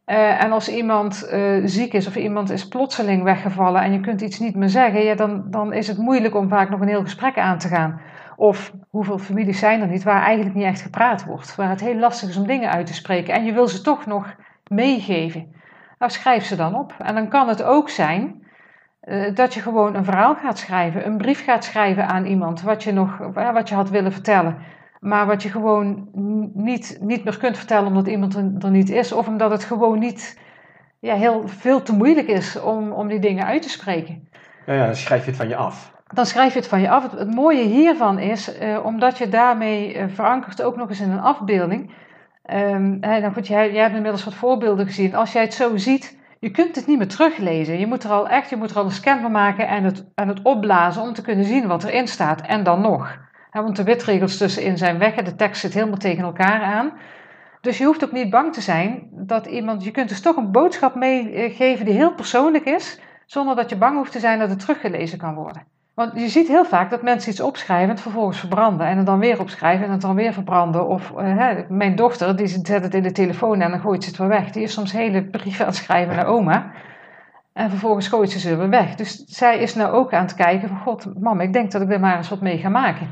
[0.06, 4.20] Uh, en als iemand uh, ziek is of iemand is plotseling weggevallen en je kunt
[4.20, 7.02] iets niet meer zeggen, ja, dan, dan is het moeilijk om vaak nog een heel
[7.02, 8.00] gesprek aan te gaan.
[8.36, 11.98] Of hoeveel families zijn er niet waar eigenlijk niet echt gepraat wordt, waar het heel
[11.98, 14.34] lastig is om dingen uit te spreken en je wil ze toch nog
[14.68, 15.54] meegeven.
[15.98, 16.94] Nou, schrijf ze dan op.
[16.98, 18.45] En dan kan het ook zijn
[19.06, 22.82] uh, dat je gewoon een verhaal gaat schrijven, een brief gaat schrijven aan iemand wat
[22.82, 24.56] je nog wat je had willen vertellen.
[25.00, 26.08] Maar wat je gewoon
[26.54, 29.12] niet, niet meer kunt vertellen omdat iemand er, niet is.
[29.12, 30.38] Of omdat het gewoon niet
[31.00, 34.28] ja, heel veel te moeilijk is om, om die dingen uit te spreken.
[34.66, 35.94] Ja, ja, dan schrijf je het van je af.
[36.12, 37.10] Dan schrijf je het van je af.
[37.10, 41.20] Het, mooie hiervan is, uh, omdat je daarmee uh, verankert ook nog eens in een
[41.20, 41.90] afbeelding.
[42.52, 45.14] Um, nou goed, jij, jij hebt inmiddels wat voorbeelden gezien.
[45.14, 47.79] Als jij het zo ziet, je kunt het niet meer teruglezen.
[47.79, 50.05] Je moet er al echt je moet er al een scan van maken en het,
[50.14, 52.40] en het opblazen om te kunnen zien wat erin staat.
[52.40, 53.18] En dan nog.
[53.51, 56.92] want de witregels tussenin zijn weg en de tekst zit helemaal tegen elkaar aan.
[57.61, 59.85] Dus je hoeft ook niet bang te zijn dat iemand.
[59.85, 63.96] Je kunt dus toch een boodschap meegeven die heel persoonlijk is, zonder dat je bang
[63.96, 65.66] hoeft te zijn dat het teruggelezen kan worden.
[65.96, 68.87] Want je ziet heel vaak dat mensen iets opschrijven en het vervolgens verbranden.
[68.87, 70.88] En het dan weer opschrijven en het dan weer verbranden.
[70.88, 74.18] Of uh, mijn dochter, die zet het in de telefoon en dan gooit ze het
[74.18, 74.50] weer weg.
[74.50, 76.72] Die is soms hele brieven aan het schrijven naar oma.
[77.52, 78.94] En vervolgens gooit ze ze weer weg.
[78.94, 80.78] Dus zij is nou ook aan het kijken van...
[80.78, 83.06] God, mam, ik denk dat ik er maar eens wat mee ga maken.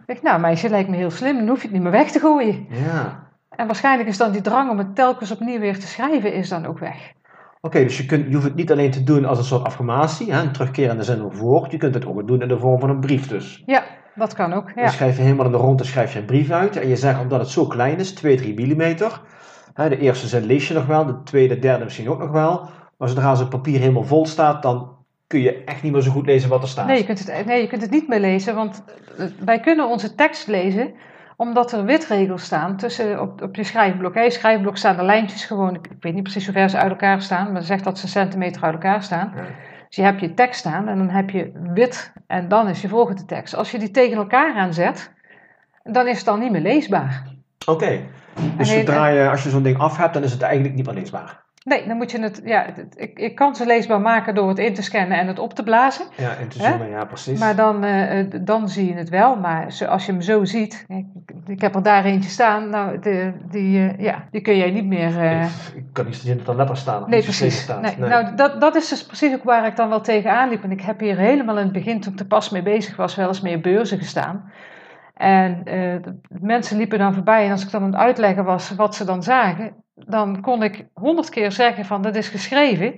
[0.00, 1.36] Ik denk, nou meisje, lijkt me heel slim.
[1.36, 2.66] Dan hoef je het niet meer weg te gooien.
[2.70, 3.28] Ja.
[3.50, 6.32] En waarschijnlijk is dan die drang om het telkens opnieuw weer te schrijven...
[6.32, 7.12] is dan ook weg.
[7.60, 10.32] Oké, dus je, kunt, je hoeft het niet alleen te doen als een soort affirmatie,
[10.32, 11.70] hè, een terugkerende zin of woord.
[11.70, 13.62] Je kunt het ook doen in de vorm van een brief dus.
[13.66, 14.72] Ja, dat kan ook.
[14.74, 14.82] Ja.
[14.82, 16.76] Dan schrijf je helemaal in de ronde schrijf je een brief uit.
[16.76, 19.20] En je zegt omdat het zo klein is, 2, 3 millimeter.
[19.74, 22.68] Hè, de eerste zin lees je nog wel, de tweede, derde misschien ook nog wel.
[22.98, 26.26] Maar zodra het papier helemaal vol staat, dan kun je echt niet meer zo goed
[26.26, 26.86] lezen wat er staat.
[26.86, 28.82] Nee, je kunt het, nee, je kunt het niet meer lezen, want
[29.18, 30.94] eh, wij kunnen onze tekst lezen
[31.40, 34.14] omdat er witregels staan tussen, op, op je schrijfblok.
[34.14, 34.22] Hè.
[34.22, 37.22] Je schrijfblok staan de lijntjes gewoon, ik, weet niet precies hoe ver ze uit elkaar
[37.22, 39.32] staan, maar zegt dat ze centimeter uit elkaar staan.
[39.86, 42.88] Dus je hebt je tekst staan en dan heb je wit en dan is je
[42.88, 43.54] volgende tekst.
[43.54, 45.12] Als je die tegen elkaar aanzet,
[45.82, 47.22] dan is het dan niet meer leesbaar.
[47.66, 48.00] Oké,
[48.56, 50.94] dus zodra je, als je zo'n ding af hebt, dan is het eigenlijk niet meer
[50.94, 51.44] leesbaar.
[51.68, 54.74] Nee, dan moet je het, ja, ik, ik kan ze leesbaar maken door het in
[54.74, 56.06] te scannen en het op te blazen.
[56.16, 57.38] Ja, in te zoomen, ja, precies.
[57.38, 59.36] Maar dan, uh, dan zie je het wel.
[59.36, 61.06] Maar als je hem zo ziet, ik,
[61.46, 64.86] ik heb er daar eentje staan, nou, de, die, uh, ja, die kun jij niet
[64.86, 65.10] meer...
[65.10, 65.44] Uh...
[65.74, 67.02] Ik, kan niet zien dat er letter staan.
[67.02, 67.60] Of nee, precies.
[67.60, 67.80] Staat.
[67.80, 68.08] Nee, nee.
[68.08, 70.62] Nou, dat, dat is dus precies ook waar ik dan wel tegenaan liep.
[70.62, 73.14] En ik heb hier helemaal in het begin, toen ik er pas mee bezig was,
[73.14, 74.52] wel eens meer beurzen gestaan.
[75.14, 75.62] En
[76.28, 79.22] mensen liepen dan voorbij en als ik dan aan het uitleggen was wat ze dan
[79.22, 79.72] zagen,
[80.06, 82.94] dan kon ik honderd keer zeggen van dat is geschreven.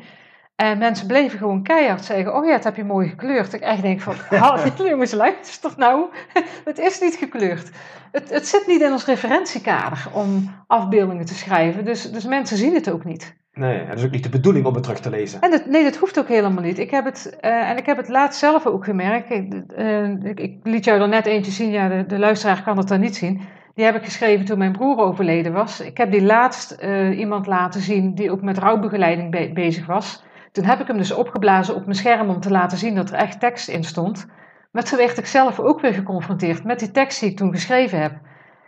[0.57, 3.53] En mensen bleven gewoon keihard zeggen, oh ja, dat heb je mooi gekleurd.
[3.53, 4.15] Ik echt denk van,
[5.43, 6.07] is toch nou?
[6.65, 7.71] het is niet gekleurd.
[8.13, 11.85] Het, het zit niet in ons referentiekader om afbeeldingen te schrijven.
[11.85, 13.39] Dus, dus mensen zien het ook niet.
[13.53, 15.41] Nee, dat is ook niet de bedoeling om het terug te lezen.
[15.41, 16.79] En nee, dat hoeft ook helemaal niet.
[16.79, 19.31] Ik heb het, uh, en ik heb het laatst zelf ook gemerkt.
[19.31, 22.89] Uh, ik, ik, liet jou er net eentje zien, ja, de, de luisteraar kan het
[22.89, 23.41] dan niet zien.
[23.81, 25.81] Die heb ik geschreven toen mijn broer overleden was.
[25.81, 30.25] Ik heb die laatst uh, iemand laten zien die ook met rouwbegeleiding be bezig was.
[30.53, 33.17] Toen heb ik hem dus opgeblazen op mijn scherm om te laten zien dat er
[33.17, 34.27] echt tekst in stond.
[34.73, 38.01] Maar toen werd ik zelf ook weer geconfronteerd met die tekst die ik toen geschreven
[38.01, 38.13] heb.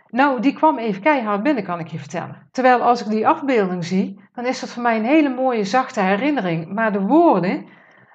[0.09, 2.47] Nou, die kwam even keihard binnen, kan ik je vertellen.
[2.51, 6.01] Terwijl als ik die afbeelding zie, dan is dat voor mij een hele mooie, zachte
[6.01, 6.73] herinnering.
[6.73, 7.65] Maar de woorden,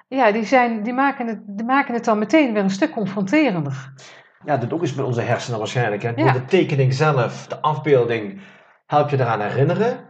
[0.07, 3.93] ja, die, zijn, die, maken het, die maken het dan meteen weer een stuk confronterender.
[4.45, 6.01] Ja, dat ook iets met onze hersenen waarschijnlijk.
[6.01, 6.13] Hè?
[6.13, 8.41] De tekening zelf, de afbeelding,
[8.85, 10.07] help je eraan herinneren.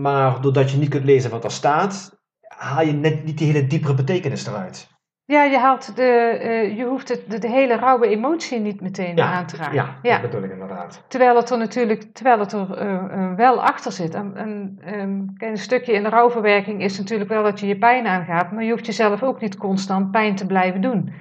[0.00, 3.66] Maar doordat je niet kunt lezen wat er staat, haal je net niet die hele
[3.66, 4.96] diepere betekenis eruit.
[5.24, 9.46] Ja, je, haalt de, uh, je hoeft het, de, hele rauwe emotie niet meteen aan
[9.46, 9.74] te raken.
[9.74, 11.04] Ja, ja, dat bedoel ik inderdaad.
[11.08, 14.14] Terwijl het er natuurlijk terwijl het er, uh, wel achter zit.
[14.14, 18.52] En, um, een stukje in de rouwverwerking is natuurlijk wel dat je je pijn aangaat,
[18.52, 21.12] maar je hoeft jezelf ook niet constant pijn te blijven doen.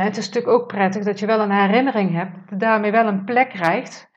[0.00, 3.24] Het is natuurlijk ook prettig dat je wel een herinnering hebt, dat daarmee wel een
[3.24, 4.10] plek krijgt.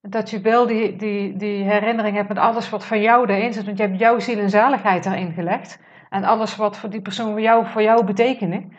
[0.00, 3.64] Dat je wel die, die, die herinnering hebt met alles wat van jou erin zit,
[3.64, 5.80] want je hebt jouw ziel en zaligheid erin gelegd.
[6.10, 8.72] En alles wat voor die persoon voor jou, voor jou betekenen.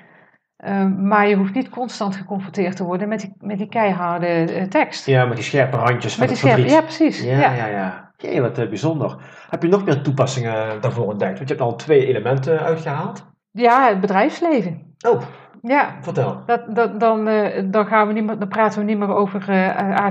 [0.58, 4.64] Ehm, maar je hoeft niet constant geconfronteerd te worden met die, met die keiharde uh,
[4.64, 5.06] tekst.
[5.06, 7.22] Ja, met die scherpe randjes met die scherpe, Ja, precies.
[7.24, 7.68] Ja, ja, ja.
[7.68, 8.14] ja.
[8.18, 9.18] Jee, wat uh, bijzonder.
[9.50, 11.38] Heb je nog meer toepassingen daarvoor ontdekt?
[11.38, 13.26] Want je hebt al twee elementen uitgehaald.
[13.52, 14.96] Ja, het bedrijfsleven.
[15.08, 15.22] Oh,
[15.68, 15.96] ja.
[16.02, 16.44] Vertel.
[16.46, 19.42] Dat, dat, dan, uh, dan, gaan we niet meer, dan praten we niet meer over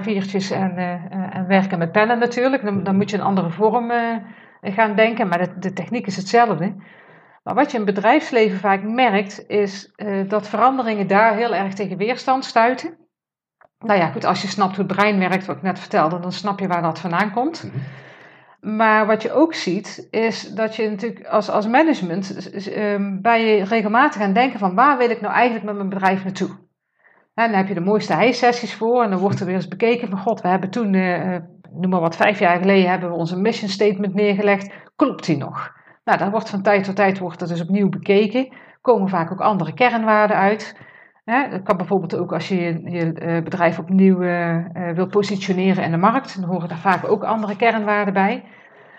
[0.00, 0.76] A4'tjes en,
[1.30, 2.64] en werken met pennen natuurlijk.
[2.64, 3.92] Dan, dan moet je een andere vorm
[4.62, 6.74] gaan denken, maar de, de techniek is hetzelfde.
[7.42, 9.92] Maar wat je in bedrijfsleven vaak merkt, is
[10.28, 12.96] dat veranderingen daar heel erg tegen weerstand stuiten.
[13.78, 16.32] Nou ja, goed, als je snapt hoe het brein werkt, wat ik net vertelde, dan
[16.32, 17.64] snap je waar dat vandaan komt.
[17.64, 17.76] Mhm.
[18.64, 23.64] Maar wat je ook ziet, is dat je natuurlijk als, als management um, bij je
[23.64, 26.48] regelmatig aan denken van waar wil ik nou eigenlijk met mijn bedrijf naartoe?
[27.34, 30.08] En dan heb je de mooiste high-sessies voor en dan wordt er weer eens bekeken
[30.08, 31.36] van god, we hebben toen, uh,
[31.72, 34.72] noem maar wat, vijf jaar geleden hebben we onze mission statement neergelegd.
[34.96, 35.72] Klopt die nog?
[36.04, 38.48] Nou, dat wordt van tijd tot tijd wordt dat dus opnieuw bekeken.
[38.80, 40.76] Komen vaak ook andere kernwaarden uit.
[41.24, 42.56] Dat kan bijvoorbeeld ook als je
[42.90, 47.24] je eh, bedrijf opnieuw uh, wil positioneren in de markt, dan horen daar vaak ook
[47.24, 48.44] andere kernwaarden bij.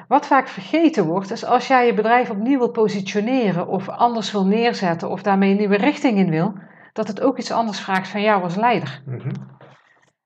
[0.08, 4.46] Wat vaak vergeten wordt, is als jij je bedrijf opnieuw wil positioneren of anders wil
[4.46, 6.54] neerzetten of daarmee een nieuwe richting in wil,
[6.94, 9.02] dat het ook iets anders vraagt van jou als leider.
[9.06, 9.30] Mhm.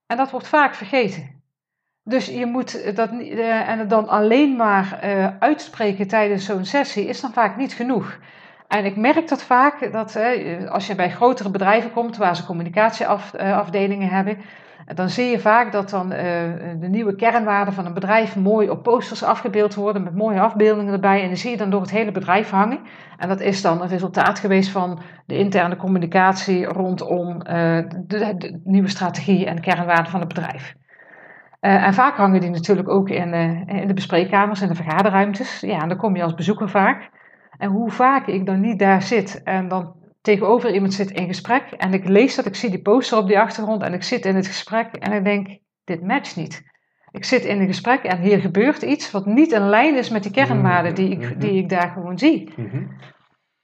[0.08, 1.42] En dat wordt vaak vergeten.
[2.04, 5.00] Dus je moet dat en het dan alleen maar
[5.40, 8.20] uitspreken tijdens zo'n sessie is dan vaak niet genoeg.
[8.70, 12.46] En ik merk dat vaak, dat uh, als je bij grotere bedrijven komt waar ze
[12.46, 14.38] communicatieafdelingen hebben,
[14.96, 19.24] dan zie je vaak dat dan de nieuwe kernwaarden van een bedrijf mooi op posters
[19.24, 21.22] afgebeeld worden met mooie afbeeldingen erbij.
[21.22, 22.80] En die zie je dan door het hele bedrijf hangen.
[23.18, 28.90] En dat is dan een resultaat geweest van de interne communicatie rondom de, de nieuwe
[28.90, 30.76] strategie en kernwaarden van het bedrijf.
[31.60, 33.34] En vaak hangen die natuurlijk ook in,
[33.68, 35.60] in de bespreekkamers en de vergaderruimtes.
[35.60, 37.10] Ja, en dan kom je als bezoeker vaak.
[37.60, 41.64] En hoe vaak ik dan niet daar zit en dan tegenover iemand zit in gesprek
[41.78, 44.36] en ik lees dat, ik zie die poster op die achtergrond en ik zit in
[44.36, 46.64] het gesprek en ik denk, dit matcht niet.
[47.12, 50.24] Ik zit in een gesprek en hier gebeurt iets wat niet in lijn is met
[50.24, 52.54] die kernwaarden die ik, die ik daar gewoon zie.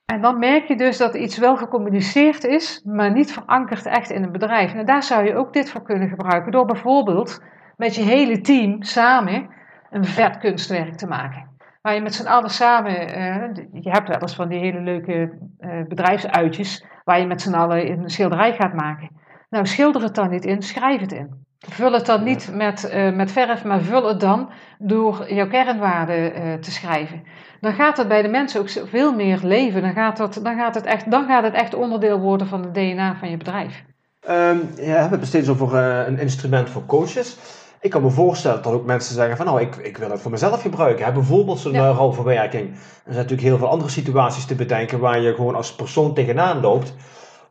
[0.05, 4.23] En dan merk je dus dat iets wel gecommuniceerd is, maar niet verankerd echt in
[4.23, 4.73] een bedrijf.
[4.73, 7.41] En daar zou je ook dit voor kunnen gebruiken, door bijvoorbeeld
[7.77, 9.49] met je hele team samen
[9.89, 11.54] een vet kunstwerk te maken.
[11.85, 15.37] Waar je met z'n allen samen, uh, je hebt wel eens van die hele leuke
[15.59, 19.09] uh, bedrijfsuitjes, waar je met z'n allen een schilderij gaat maken.
[19.49, 21.45] Nou, schilder het dan niet in, schrijf het in.
[21.59, 26.61] Vul het dan niet met, uh, met verf, maar vul het dan door jouw kernwaarden
[26.61, 27.23] te schrijven.
[27.59, 29.81] Dan gaat het bij de mensen ook veel meer leven.
[29.81, 32.73] Dan gaat, dat, dan, gaat het echt, dan gaat het echt onderdeel worden van het
[32.73, 33.83] DNA van je bedrijf.
[34.29, 35.75] Um, ja, we hebben het steeds over
[36.07, 37.37] een instrument voor coaches.
[37.85, 40.31] Ik kan me voorstellen dat ook mensen zeggen van nou, ik, ik wil het voor
[40.31, 41.05] mezelf gebruiken.
[41.05, 41.11] Hè?
[41.11, 41.89] Bijvoorbeeld zo'n ja.
[41.89, 42.69] rouwverwerking.
[42.69, 46.61] Er zijn natuurlijk heel veel andere situaties te bedenken waar je gewoon als persoon tegenaan
[46.61, 46.93] loopt.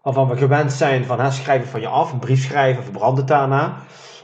[0.03, 3.29] Waarvan we gewend zijn van hè, schrijven van je af, een brief schrijven, verbrand het
[3.29, 3.77] daarna.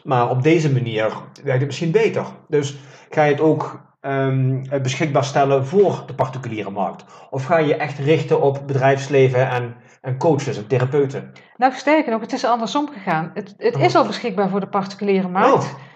[0.05, 2.25] Maar op deze manier werkt het misschien beter.
[2.49, 2.77] Dus
[3.11, 7.05] ga je het ook um, beschikbaar stellen voor de particuliere markt?
[7.31, 11.33] Of ga je echt richten op bedrijfsleven en, en coaches en therapeuten?
[11.57, 13.31] Nou, sterker nog, het is andersom gegaan.
[13.35, 15.55] Het, het is al beschikbaar voor de particuliere markt.
[15.55, 15.89] Oh.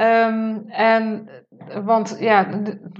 [0.00, 1.28] Um, en,
[1.84, 2.46] want ja,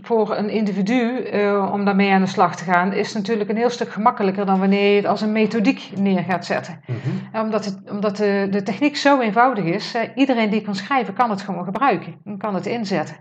[0.03, 3.71] voor een individu uh, om daarmee aan de slag te gaan, is natuurlijk een heel
[3.71, 6.81] stuk gemakkelijker dan wanneer je het als een methodiek neer gaat zetten.
[6.87, 7.41] Mm -hmm.
[7.43, 11.31] Omdat, het, omdat de, de techniek zo eenvoudig is, uh, iedereen die kan schrijven kan
[11.31, 13.17] het gewoon gebruiken en kan het inzetten.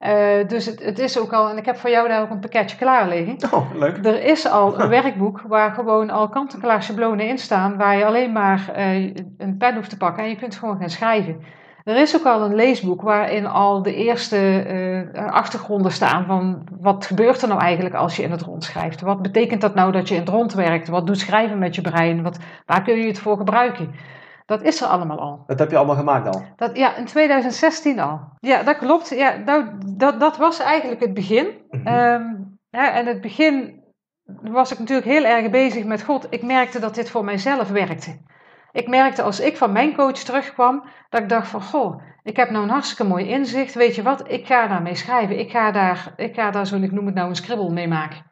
[0.00, 2.40] Uh, dus het, het, is ook al, en ik heb voor jou daar ook een
[2.40, 3.36] pakketje klaar liggen.
[3.52, 4.04] Oh, leuk.
[4.06, 8.32] Er is al een werkboek waar gewoon al kant-en-klaar schablonen in staan, waar je alleen
[8.32, 8.70] maar
[9.38, 11.60] een pen hoeft te pakken en je kunt gewoon gaan schrijven.
[11.84, 14.66] Er is ook al een leesboek waarin al de eerste
[15.12, 19.00] uh, achtergronden staan van wat gebeurt er nou eigenlijk als je in het rond schrijft.
[19.00, 20.88] Wat betekent dat nou dat je in het rond werkt?
[20.88, 22.22] Wat doet schrijven met je brein?
[22.22, 23.94] Wat, waar kun je het voor gebruiken?
[24.46, 25.44] Dat is er allemaal al.
[25.46, 26.42] Dat heb je allemaal gemaakt al?
[26.56, 28.20] Dat, ja, in 2016 al.
[28.40, 29.08] Ja, dat klopt.
[29.08, 29.64] Ja, nou,
[29.96, 31.46] dat, dat was eigenlijk het begin.
[31.70, 32.22] Ehm,
[32.70, 33.82] ja, en het begin
[34.42, 36.26] was ik natuurlijk heel erg bezig met God.
[36.30, 38.18] Ik merkte dat dit voor mijzelf werkte.
[38.72, 42.50] Ik merkte als ik van mijn coach terugkwam, dat ik dacht van, goh, ik heb
[42.50, 43.74] nou een hartstikke mooi inzicht.
[43.74, 45.38] Weet je wat, ik ga daarmee schrijven.
[45.38, 48.24] Ik ga daar, ik ga daar zo, ik noem het nou een scribbel mee maken.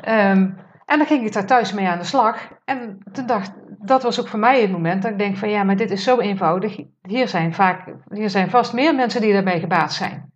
[0.00, 0.50] Ehm,
[0.86, 2.48] en dan ging ik daar thuis mee aan de slag.
[2.64, 5.64] En toen dacht dat was ook voor mij het moment dat ik denk van, ja,
[5.64, 6.78] maar dit is zo eenvoudig.
[7.02, 10.32] Hier zijn vaak, hier zijn vast meer mensen die daarbij gebaat zijn.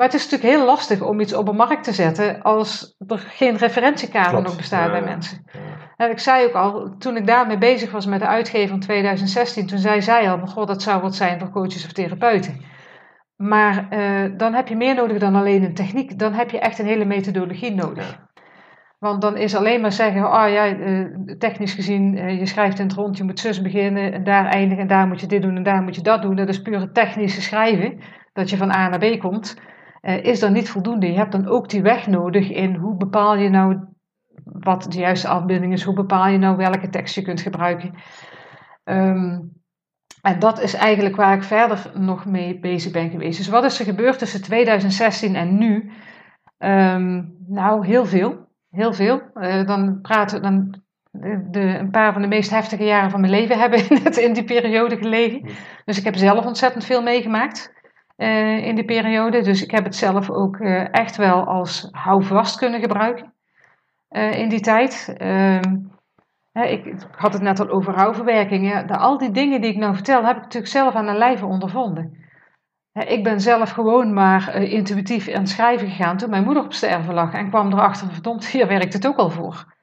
[0.00, 3.18] Maar het is natuurlijk heel lastig om iets op een markt te zetten als er
[3.18, 4.46] geen referentiekader Klopt.
[4.46, 5.06] nog bestaat Ja, bij ja.
[5.06, 5.44] mensen.
[5.96, 9.66] En ik zei ook al, toen ik daarmee bezig was met de uitgever in 2016,
[9.66, 12.60] toen zei zij al, goh, dat zou wat zijn voor coaches of therapeuten.
[13.36, 16.18] Maar eh, dan heb je meer nodig dan alleen een techniek.
[16.18, 18.18] Dan heb je echt een hele methodologie nodig.
[18.98, 21.04] Want dan is alleen maar zeggen, oh ja, eh,
[21.38, 24.82] technisch gezien, eh, je schrijft in het rond, je moet zus beginnen en daar eindigen
[24.82, 26.36] en daar moet je dit doen en daar moet je dat doen.
[26.36, 27.98] Dat is puur het technische schrijven,
[28.32, 29.56] dat je van A naar B komt,
[30.00, 31.06] is dan niet voldoende.
[31.06, 33.78] Je hebt dan ook die weg nodig in hoe bepaal je nou
[34.44, 37.94] wat de juiste afbeelding is, hoe bepaal je nou welke tekst je kunt gebruiken.
[38.84, 39.40] Ehm,
[40.22, 43.38] en dat is eigenlijk waar ik verder nog mee bezig ben geweest.
[43.38, 45.90] Dus wat is er gebeurd tussen 2016 en nu?
[46.58, 48.48] Ehm, nou, heel veel.
[48.70, 49.20] Heel veel.
[49.34, 53.32] Eh, dan praten dan de, de, een paar van de meest heftige jaren van mijn
[53.32, 55.48] leven hebben net in die periode gelegen.
[55.84, 57.79] Dus ik heb zelf ontzettend veel meegemaakt
[58.20, 59.42] eh, in die periode.
[59.42, 63.32] Dus ik heb het zelf ook eh, echt wel als houvast kunnen gebruiken
[64.08, 65.14] eh, in die tijd.
[65.16, 65.76] Ehm,
[66.52, 68.68] ik, had het net al over rouwverwerking.
[68.68, 71.12] Ja, de, al die dingen die ik nou vertel, heb ik natuurlijk zelf aan de
[71.12, 72.18] lijve ondervonden.
[72.92, 77.14] Ik ben zelf gewoon maar intuïtief aan het schrijven gegaan toen mijn moeder op sterven
[77.14, 77.32] lag.
[77.32, 79.74] En kwam erachter, verdomd, hier werkt het ook al voor.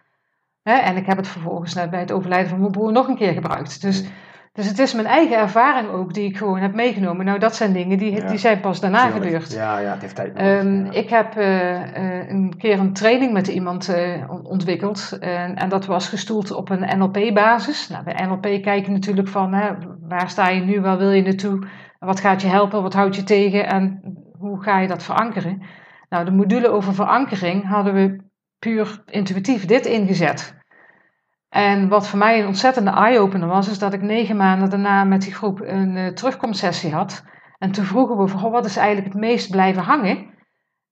[0.63, 3.81] En ik heb het vervolgens bij het overlijden van mijn broer nog een keer gebruikt.
[3.81, 4.09] Dus,
[4.57, 7.25] dus het is mijn eigen ervaring ook die ik gewoon heb meegenomen.
[7.25, 8.27] Nou, dat zijn dingen die, Ja.
[8.27, 9.23] die zijn pas daarna Tuurlijk.
[9.25, 9.51] gebeurd.
[9.53, 10.51] Ja, ja, het heeft tijd nodig.
[10.59, 10.91] Ehm, ja.
[10.91, 15.17] Ik heb eh, eh, een keer een training met iemand eh, on- ontwikkeld.
[15.19, 17.87] En, en dat was gestoeld op een NLP-basis.
[17.89, 21.67] Nou, bij NLP kijken natuurlijk van hè, waar sta je nu, waar wil je naartoe,
[21.99, 24.01] wat gaat je helpen, wat houdt je tegen en
[24.39, 25.61] hoe ga je dat verankeren.
[26.09, 28.17] Nou, de module over verankering hadden we
[28.59, 30.56] puur intuïtief dit ingezet.
[31.49, 35.21] En wat voor mij een ontzettende eye-opener was, is dat ik negen maanden daarna met
[35.21, 37.23] die groep een eh, terugkomstsessie had.
[37.57, 40.25] En toen vroegen we van, wat is eigenlijk het meest blijven hangen?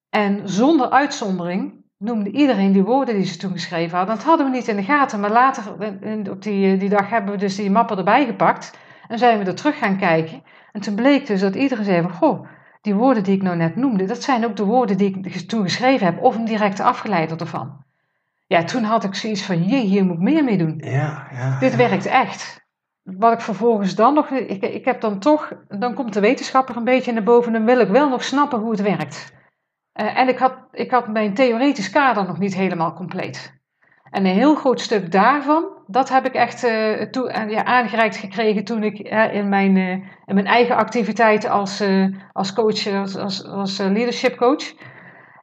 [0.09, 4.15] En zonder uitzondering noemde iedereen die woorden die ze toen geschreven hadden.
[4.15, 7.09] Dat hadden we niet in de gaten, maar later eh, op die, eh, die dag
[7.09, 8.77] hebben we dus die mappen erbij gepakt.
[9.07, 10.43] En zijn we er terug gaan kijken.
[10.71, 12.47] En toen bleek dus dat iedereen zei goh,
[12.81, 15.63] die woorden die ik nou net noemde, dat zijn ook de woorden die ik toen
[15.63, 17.84] geschreven heb, of een directe afgeleide ervan.
[18.47, 20.81] Ja, toen had ik zoiets van, jee, hier moet ik meer mee doen.
[20.83, 21.59] Ja, ja.
[21.59, 22.63] Dit werkt echt.
[23.03, 24.29] Wat ik vervolgens dan nog.
[24.29, 25.51] Ik, ik heb dan toch.
[25.67, 27.53] Dan komt de wetenschapper een beetje naar boven.
[27.53, 29.33] Dan wil ik wel nog snappen hoe het werkt.
[29.91, 33.53] Eh, en ik had, ik had mijn theoretisch kader nog niet helemaal compleet.
[34.09, 35.65] En een heel groot stuk daarvan.
[35.87, 38.99] Dat heb ik echt eh, toe, eh, ja, aangereikt gekregen toen ik
[39.33, 39.77] in, mijn,
[40.25, 41.83] in mijn eigen activiteiten als,
[42.31, 44.73] als coach, als, als, als leadership coach.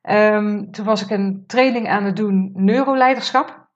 [0.02, 3.68] Ehm, toen was ik een training aan het doen neuroleiderschap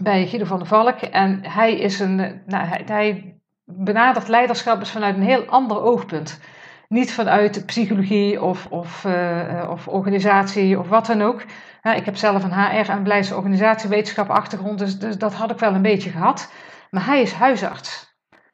[0.00, 1.00] bij Guido van der Valk.
[1.00, 5.82] En hij is een, eh, nou, hij, hij benadert leiderschap dus vanuit een heel ander
[5.82, 6.40] oogpunt.
[6.88, 11.42] Niet vanuit psychologie of, of, eh, eh, of organisatie of wat dan ook.
[11.82, 15.58] Ik heb zelf een HR en beleids- en organisatiewetenschap achtergrond, dus, dus dat had ik
[15.58, 16.52] wel een beetje gehad.
[16.90, 18.11] Maar hij is huisarts.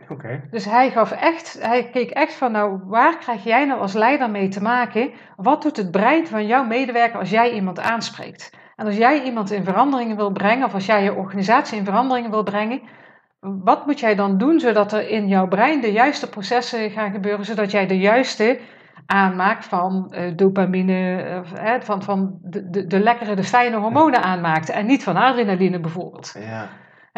[0.09, 0.41] Oké.
[0.51, 4.31] Dus hij gaf echt, hij keek echt van, nou, waar krijg jij nou als leider
[4.31, 5.11] mee te maken?
[5.37, 8.57] Wat doet het brein van jouw medewerker als jij iemand aanspreekt?
[8.77, 12.31] En als jij iemand in veranderingen wil brengen, of als jij je organisatie in veranderingen
[12.31, 12.81] wil brengen,
[13.41, 17.45] wat moet jij dan doen zodat er in jouw brein de juiste processen gaan gebeuren,
[17.45, 18.61] zodat jij de juiste
[19.07, 21.43] aanmaak van eh, dopamine,
[21.81, 26.35] van, van de, de, de lekkere, de fijne hormonen aanmaakt en niet van adrenaline bijvoorbeeld.
[26.39, 26.69] Ja.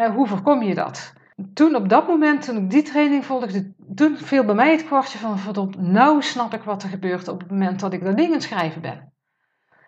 [0.08, 1.18] Hoe voorkom je dat?
[1.54, 5.18] Toen op dat moment, toen ik die training volgde, toen viel bij mij het kwartje
[5.18, 8.42] van verdomd, nou snap ik wat er gebeurt op het moment dat ik dat ding
[8.42, 9.12] schrijven ben.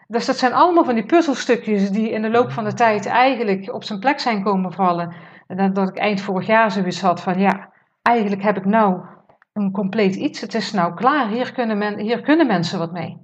[0.09, 3.72] Dus dat zijn allemaal van die puzzelstukjes die in de loop van de tijd eigenlijk
[3.74, 5.14] op zijn plek zijn komen vallen.
[5.46, 7.72] En dat, dat ik eind vorig jaar zoiets had van ja,
[8.03, 9.00] eigenlijk heb ik nou
[9.53, 10.40] een compleet iets.
[10.40, 13.20] Het is nou klaar, hier kunnen, men, hier kunnen mensen wat mee.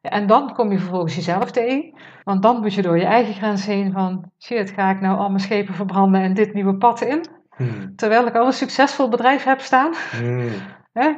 [0.00, 1.94] En dan kom je vervolgens jezelf tegen.
[2.24, 4.30] Want dan moet je door je eigen grens heen van...
[4.38, 7.24] shit, ga ik nou al mijn schepen verbranden en dit nieuwe pad in?
[7.60, 7.96] Hmm.
[7.96, 9.92] Terwijl ik al een succesvol bedrijf heb staan.
[10.18, 10.50] Hmm.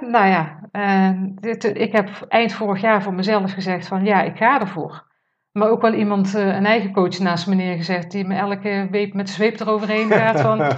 [0.00, 4.04] Nou ja, en dit, ik heb eind vorig jaar voor mezelf gezegd van...
[4.04, 5.10] ja, ik ga ervoor.
[5.52, 8.10] Maar ook wel iemand, eh, een eigen coach naast me neergezet...
[8.10, 10.66] die me elke week met de zweep eroverheen gaat van...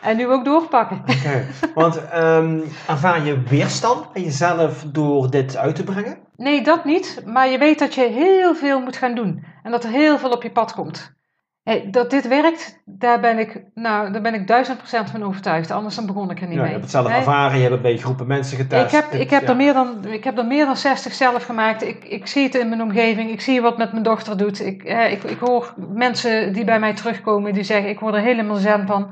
[0.00, 1.00] En nu ook doorpakken.
[1.00, 6.18] Oké, want um, ervaar je weerstand bij jezelf door dit uit te brengen?
[6.36, 7.22] Nee, dat niet.
[7.26, 9.44] Maar je weet dat je heel veel moet gaan doen.
[9.62, 11.14] En dat er heel veel op je pad komt.
[11.62, 15.70] Hey, dat dit werkt, daar ben ik, nou, daar ben ik duizend procent van overtuigd.
[15.70, 16.70] Anders dan begon ik er niet ja, mee.
[16.70, 18.84] Je hebt het zelf ervaren, je hebt het bij groepen mensen getest.
[18.84, 21.82] Ik heb, ik heb, er, meer dan, ik heb er meer dan 60 zelf gemaakt.
[21.82, 23.30] Ik, ik zie het in mijn omgeving.
[23.30, 24.60] Ik zie wat met mijn dochter doet.
[24.60, 28.20] Ik, eh, ik, ik hoor mensen die bij mij terugkomen die zeggen: Ik word er
[28.20, 29.10] helemaal zen van.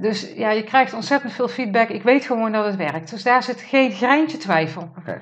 [0.00, 1.88] Dus ja, je krijgt ontzettend veel feedback.
[1.88, 3.10] Ik weet gewoon dat het werkt.
[3.10, 4.90] Dus daar zit geen greintje twijfel.
[4.98, 5.20] Okay.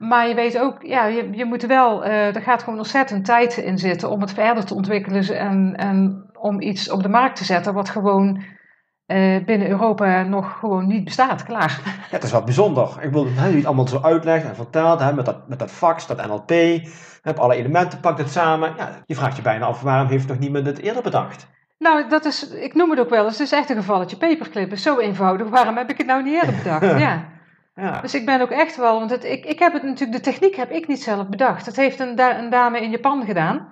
[0.00, 3.56] Maar je weet ook, ja, je, je moet wel, uh, er gaat gewoon ontzettend tijd
[3.56, 7.44] in zitten om het verder te ontwikkelen en, en om iets op de markt te
[7.44, 8.42] zetten wat gewoon
[9.06, 11.44] uh, binnen Europa nog gewoon niet bestaat.
[11.44, 11.80] Klaar.
[11.84, 12.96] Ja, het is wel bijzonder.
[13.00, 16.06] Ik wil hè, het allemaal zo uitlegt en vertelt hè, met, dat, met dat fax,
[16.06, 16.82] dat NLP.
[17.22, 18.72] Heb alle elementen, pakt het samen.
[18.76, 21.46] Ja, je vraagt je bijna af waarom heeft nog niemand het eerder bedacht?
[21.78, 24.72] Nou, dat is, ik noem het ook wel eens, het is echt een gevalletje paperclip.
[24.72, 25.48] is zo eenvoudig.
[25.48, 27.00] Waarom heb ik het nou niet eerder bedacht?
[27.06, 27.38] ja.
[27.74, 28.00] Ja.
[28.00, 30.54] Dus ik ben ook echt wel, want het, ik, ik heb het natuurlijk, de techniek
[30.54, 31.64] heb ik niet zelf bedacht.
[31.64, 33.68] Dat heeft een, da een dame in Japan gedaan,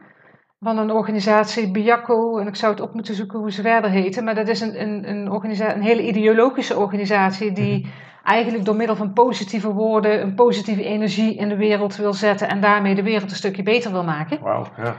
[0.60, 4.24] van een organisatie, Biyako, en ik zou het op moeten zoeken hoe ze verder heten,
[4.24, 7.90] maar dat is een, een, een, organisatie, een hele ideologische organisatie die mhm.
[8.24, 12.60] eigenlijk door middel van positieve woorden een positieve energie in de wereld wil zetten en
[12.60, 14.40] daarmee de wereld een stukje beter wil maken.
[14.40, 14.94] Wauw, ja.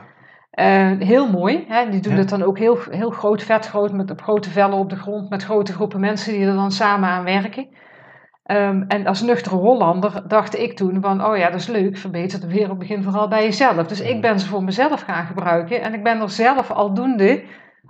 [0.54, 1.66] Uh, heel mooi.
[1.68, 1.90] Hè?
[1.90, 4.90] Die doen het dan ook heel, heel groot, vet groot, met op grote vellen op
[4.90, 7.68] de grond, met grote groepen mensen die er dan samen aan werken.
[8.52, 12.40] Um, en als nuchtere Hollander dacht ik toen van, oh ja, dat is leuk, verbeter
[12.40, 13.88] de wereld, begin vooral bij jezelf.
[13.88, 17.44] Dus ik ben ze voor mezelf gaan gebruiken en ik ben er zelf aldoende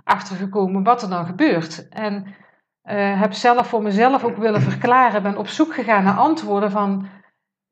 [0.04, 1.88] achter gekomen wat er dan gebeurt.
[1.88, 2.24] En
[2.84, 7.08] uh, heb zelf voor mezelf ook willen verklaren, ben op zoek gegaan naar antwoorden van,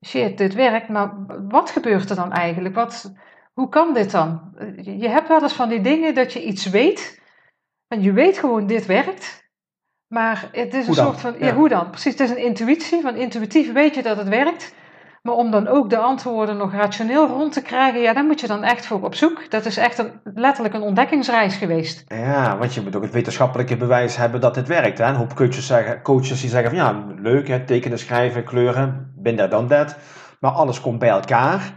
[0.07, 1.13] shit, dit werkt, maar
[1.49, 2.75] wat gebeurt er dan eigenlijk?
[2.75, 3.15] Wat,
[3.53, 4.55] hoe kan dit dan?
[4.83, 7.23] Je hebt wel eens van die dingen dat je iets weet,
[7.89, 9.48] en je weet gewoon, dit werkt.
[10.09, 11.55] Maar het is een soort van, ja.
[11.55, 11.91] hoe dan?
[11.91, 13.01] Precies, het is een intuïtie.
[13.01, 14.75] Van intuïtief weet je dat het werkt.
[15.23, 18.47] Maar om dan ook de antwoorden nog rationeel rond te krijgen, ja, daar moet je
[18.47, 19.51] dan echt voor op zoek.
[19.51, 22.05] Dat is echt een, letterlijk een ontdekkingsreis geweest.
[22.07, 24.99] Ja, want je moet ook het wetenschappelijke bewijs hebben dat het werkt.
[24.99, 25.05] Hè?
[25.05, 29.51] Een hoop coaches, zeggen, coaches die zeggen van ja, leuk, hè, tekenen, schrijven, kleuren, binnen
[29.51, 29.97] dan dat.
[30.41, 31.77] Maar alles komt bij elkaar.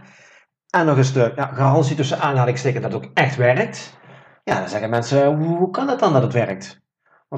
[0.70, 3.98] En nog eens de ja, garantie tussen aanhalingstekens dat het ook echt werkt.
[4.44, 6.81] Ja, dan zeggen mensen, hoe, hoe kan het dan dat het werkt?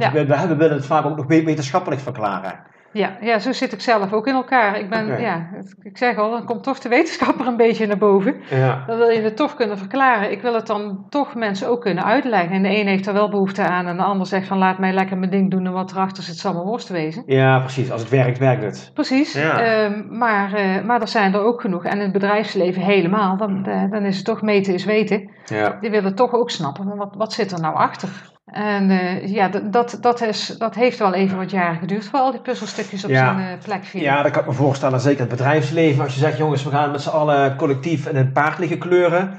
[0.01, 2.72] Want we, we, willen het vaak ook nog wetenschappelijk verklaren.
[2.92, 4.78] Ja, ja, zo zit ik zelf ook in elkaar.
[4.78, 5.49] Ik ben, ja,
[5.82, 8.34] ik zeg al, dan komt toch de wetenschapper een beetje naar boven.
[8.51, 8.84] Ja.
[8.86, 10.30] Dan wil je het toch kunnen verklaren.
[10.30, 12.51] Ik wil het dan toch mensen ook kunnen uitleggen.
[12.51, 14.92] En de een heeft er wel behoefte aan en de ander zegt van laat mij
[14.92, 17.22] lekker mijn ding doen en wat erachter zit zal mijn worst wezen.
[17.26, 17.90] Ja, precies.
[17.90, 18.90] Als het werkt, werkt het.
[18.95, 19.32] Precies.
[19.32, 19.61] Ja.
[19.61, 21.84] Ehm, maar, uh, maar er zijn er ook genoeg.
[21.84, 23.36] En in het bedrijfsleven helemaal.
[23.36, 25.30] Dan, uh, dan is het toch meten is weten.
[25.45, 25.78] Ja.
[25.80, 28.32] Die willen toch ook snappen, wat, wat zit er nou achter?
[28.45, 32.30] En uh, ja, dat, dat, is, dat heeft wel even wat jaren geduurd voor al
[32.30, 34.11] die puzzelstukjes op zijn uh, plek vielen.
[34.11, 35.01] Ja, dat kan ik me voorstellen.
[35.01, 36.05] Zeker het bedrijfsleven.
[36.05, 39.38] Als je zegt, jongens, we gaan met z'n allen collectief in een paard liggen kleuren.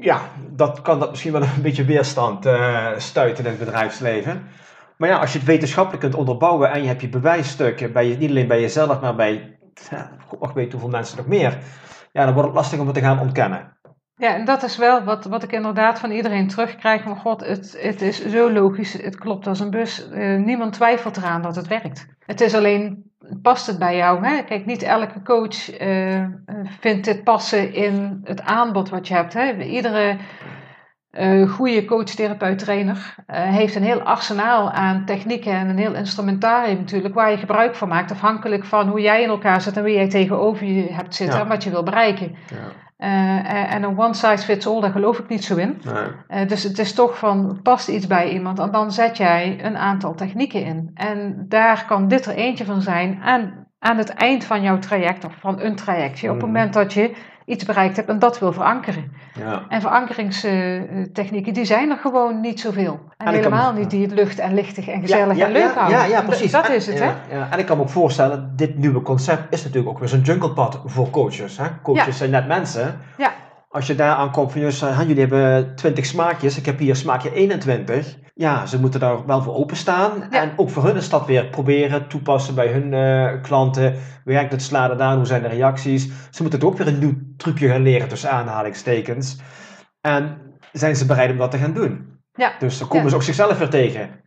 [0.00, 0.20] Ja,
[0.50, 4.46] dat kan dat misschien wel een beetje weerstand uh, stuiten in het bedrijfsleven.
[4.96, 8.16] Maar ja, als je het wetenschappelijk kunt onderbouwen en je hebt je bewijsstukken, bij je,
[8.16, 9.58] niet alleen bij jezelf, maar bij,
[9.90, 11.58] ja, god mag weten hoeveel mensen nog meer.
[12.12, 13.73] Ja, dan wordt het lastig om het te gaan ontkennen.
[14.16, 17.02] Ja, en dat is wel wat, wat ik inderdaad van iedereen terugkrijg.
[17.02, 20.08] Van god, het, het is zo logisch, het klopt als een bus.
[20.12, 22.06] Uh, niemand twijfelt eraan dat het werkt.
[22.18, 23.12] Het is alleen,
[23.42, 24.26] past het bij jou?
[24.26, 24.42] Hè?
[24.42, 26.26] Kijk, niet elke coach uh,
[26.80, 29.32] vindt dit passen in het aanbod wat je hebt.
[29.32, 29.62] Hè?
[29.62, 30.16] Iedere
[31.18, 36.78] uh, goede coach, therapeut, trainer heeft een heel arsenaal aan technieken en een heel instrumentarium
[36.78, 39.94] natuurlijk, waar je gebruik van maakt, afhankelijk van hoe jij in elkaar zit en wie
[39.94, 42.36] jij tegenover je hebt zitten en wat je wil bereiken.
[42.50, 42.82] Ja.
[42.98, 45.80] Uh, en een one size fits all, daar geloof ik niet zo in.
[45.84, 46.42] Nee.
[46.42, 49.76] Uh, dus het is toch van, past iets bij iemand en dan zet jij een
[49.76, 50.90] aantal technieken in.
[50.94, 55.24] En daar kan dit er eentje van zijn aan, aan het eind van jouw traject
[55.24, 56.28] of van een trajectje.
[56.28, 56.52] Op het mm.
[56.52, 59.12] moment dat je iets bereikt hebt en dat wil verankeren.
[59.38, 59.62] Ja.
[59.68, 63.00] En verankeringstechnieken, die zijn er gewoon niet zoveel.
[63.16, 65.98] En, en helemaal niet die het lucht en lichtig en gezellig en leuk houden.
[65.98, 66.50] Ja, ja, precies.
[66.50, 67.12] Dat is het, hè?
[67.30, 67.48] Ja.
[67.50, 70.80] En ik kan me ook voorstellen, dit nieuwe concept is natuurlijk ook weer zo'n junglepad
[70.84, 71.56] voor coaches.
[71.56, 71.66] Hè?
[71.82, 73.00] Coaches zijn net mensen.
[73.16, 73.32] Ja.
[73.70, 74.60] Als je daar aankomt van,
[75.06, 79.54] jullie hebben 20 smaakjes, ik heb hier smaakje 21 ja, ze moeten daar wel voor
[79.54, 80.30] openstaan.
[80.30, 83.94] En ook voor hun is dat weer proberen toepassen bij hun uh, klanten.
[84.24, 86.04] Werkt het, slaan het aan, hoe zijn de reacties?
[86.30, 89.38] Ze moeten het ook weer een nieuw trucje gaan leren tussen aanhalingstekens.
[90.00, 90.38] En
[90.72, 92.18] zijn ze bereid om dat te gaan doen?
[92.32, 92.52] Ja.
[92.58, 94.22] Dus dan komen ze ook zichzelf weer tegen.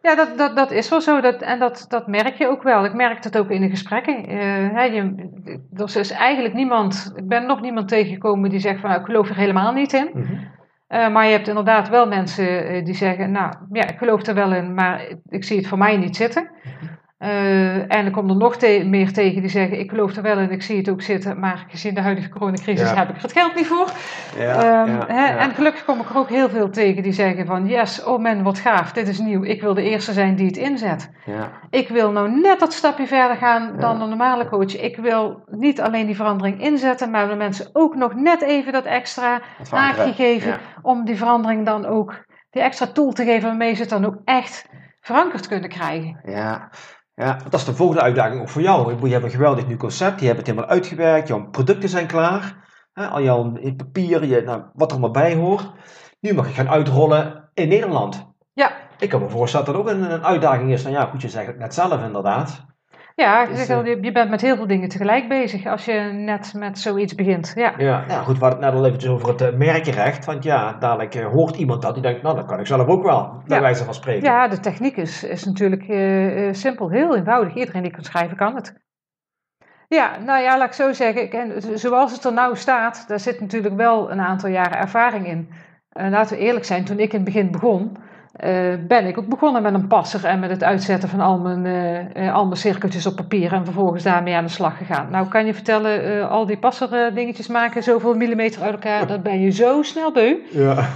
[0.00, 1.20] Ja, dat, dat, dat is wel zo.
[1.20, 2.84] Dat, en dat, dat merk je ook wel.
[2.84, 4.32] Ik merk dat ook in de gesprekken.
[4.32, 5.28] Uh, je,
[5.74, 9.28] er is eigenlijk niemand, ik ben nog niemand tegengekomen die zegt van nou, ik geloof
[9.28, 10.10] er helemaal niet in.
[10.14, 10.50] Mm
[10.92, 14.74] maar je hebt inderdaad wel mensen die zeggen, nou ja, ik geloof er wel in,
[14.74, 16.50] maar ik zie het voor mij niet zitten.
[17.22, 20.50] Uh, en er komt er nog meer tegen die zeggen: Ik geloof er wel in,
[20.50, 23.54] ik zie het ook zitten, maar gezien de huidige coronacrisis heb ik er het geld
[23.54, 23.90] niet voor.
[24.38, 27.66] Ja, um, hè, en gelukkig kom ik er ook heel veel tegen die zeggen: van
[27.66, 29.44] yes, oh man, wat gaaf, dit is nieuw.
[29.44, 31.10] Ik wil de eerste zijn die het inzet.
[31.70, 34.76] Ik wil nou net dat stapje verder gaan dan de normale coach.
[34.76, 38.84] Ik wil niet alleen die verandering inzetten, maar de mensen ook nog net even dat
[38.84, 43.80] extra haakje geven om die verandering dan ook, die extra tool te geven waarmee ze
[43.80, 44.68] het dan ook echt
[45.00, 46.20] verankerd kunnen krijgen.
[46.24, 46.70] Ja,
[47.14, 49.06] ja, dat is de volgende uitdaging ook voor jou.
[49.06, 52.70] Je hebt een geweldig nieuw concept, je hebt het helemaal uitgewerkt, jouw producten zijn klaar.
[52.92, 55.70] Hè, al jouw papier, je, nou, wat er maar bij hoort.
[56.20, 58.34] Nu mag je gaan uitrollen in Nederland.
[58.52, 58.72] Ja.
[58.98, 60.82] Ik kan me voorstellen dat dat ook een, een uitdaging is.
[60.82, 62.64] Nou ja, goed, je zegt het net zelf inderdaad.
[63.14, 66.78] Ja, dus, uh, je bent met heel veel dingen tegelijk bezig als je net met
[66.78, 67.52] zoiets begint.
[67.54, 70.24] Ja, ja, ja goed, we hadden het net al eventjes over het uh, merkenrecht.
[70.24, 73.02] Want ja, dadelijk uh, hoort iemand dat die denkt, nou dat kan ik zelf ook
[73.02, 74.24] wel, bij wijze van spreken.
[74.24, 75.84] Ja, de techniek is, is natuurlijk
[76.56, 77.54] simpel, heel eenvoudig.
[77.54, 78.80] Iedereen die kan schrijven kan het.
[79.88, 81.30] Ja, nou ja, laat ik zo zeggen.
[81.30, 85.48] En zoals het er nou staat, daar zit natuurlijk wel een aantal jaren ervaring in.
[85.92, 87.96] laten we eerlijk zijn, toen ik in het begin begon,
[88.40, 91.64] uh, ben ik ook begonnen met een passer en met het uitzetten van al mijn,
[92.16, 95.10] uh, al mijn cirkeltjes op papier en vervolgens daarmee aan de slag gegaan.
[95.10, 99.40] Nou kan je vertellen, al die passer dingetjes maken, zoveel millimeter uit elkaar, dat ben
[99.40, 100.36] je zo snel beu.
[100.50, 100.88] Ja.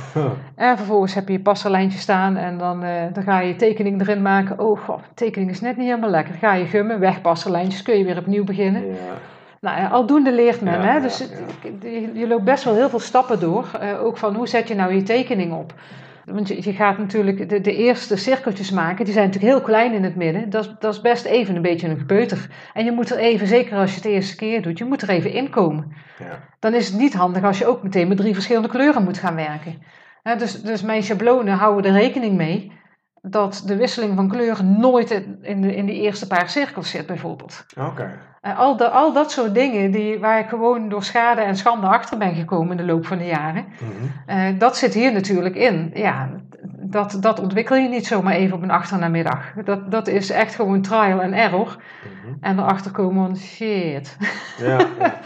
[0.55, 4.23] en vervolgens heb je je passerlijntje staan en dan, dan ga je je tekening erin
[4.23, 4.61] maken.
[4.61, 6.33] Oh god, tekening is net niet helemaal lekker.
[6.41, 8.87] Dan ga je gummen, weg passerlijntjes, kun je weer opnieuw beginnen.
[8.87, 8.95] Ja.
[9.61, 10.81] Nou, aldoende leert men.
[10.81, 11.01] hè?
[11.01, 11.19] Dus
[11.81, 13.67] je, je, loopt best wel heel veel stappen door.
[14.03, 15.75] ook van hoe zet je nou je tekening op.
[16.27, 19.93] Want je, je gaat natuurlijk de, de, eerste cirkeltjes maken, die zijn natuurlijk heel klein
[19.93, 20.51] in het midden.
[20.51, 22.49] Dat, dat is best even een beetje een gebeuter.
[22.75, 25.03] En je moet er even, zeker als je het de eerste keer doet, je moet
[25.03, 25.93] er even inkomen.
[26.19, 26.49] Ja.
[26.59, 29.35] Dan is het niet handig als je ook meteen met drie verschillende kleuren moet gaan
[29.35, 29.83] werken.
[30.39, 32.73] dus, dus mijn schablonen houden er rekening mee
[33.31, 35.11] dat de wisseling van kleuren nooit
[35.43, 37.67] in de, in die eerste paar cirkels zit, bijvoorbeeld.
[37.79, 38.19] Oké.
[38.41, 42.35] Al, al dat soort dingen die, waar ik gewoon door schade en schande achter ben
[42.35, 45.91] gekomen in de loop van de jaren, mm dat zit hier natuurlijk in.
[45.95, 46.31] Ja,
[46.91, 49.53] dat, dat ontwikkel je niet zomaar even op een achternamiddag.
[49.65, 51.77] Dat, dat is echt gewoon trial and error.
[52.25, 54.17] Mm En erachter komen van shit.
[54.59, 55.15] Ja, ja.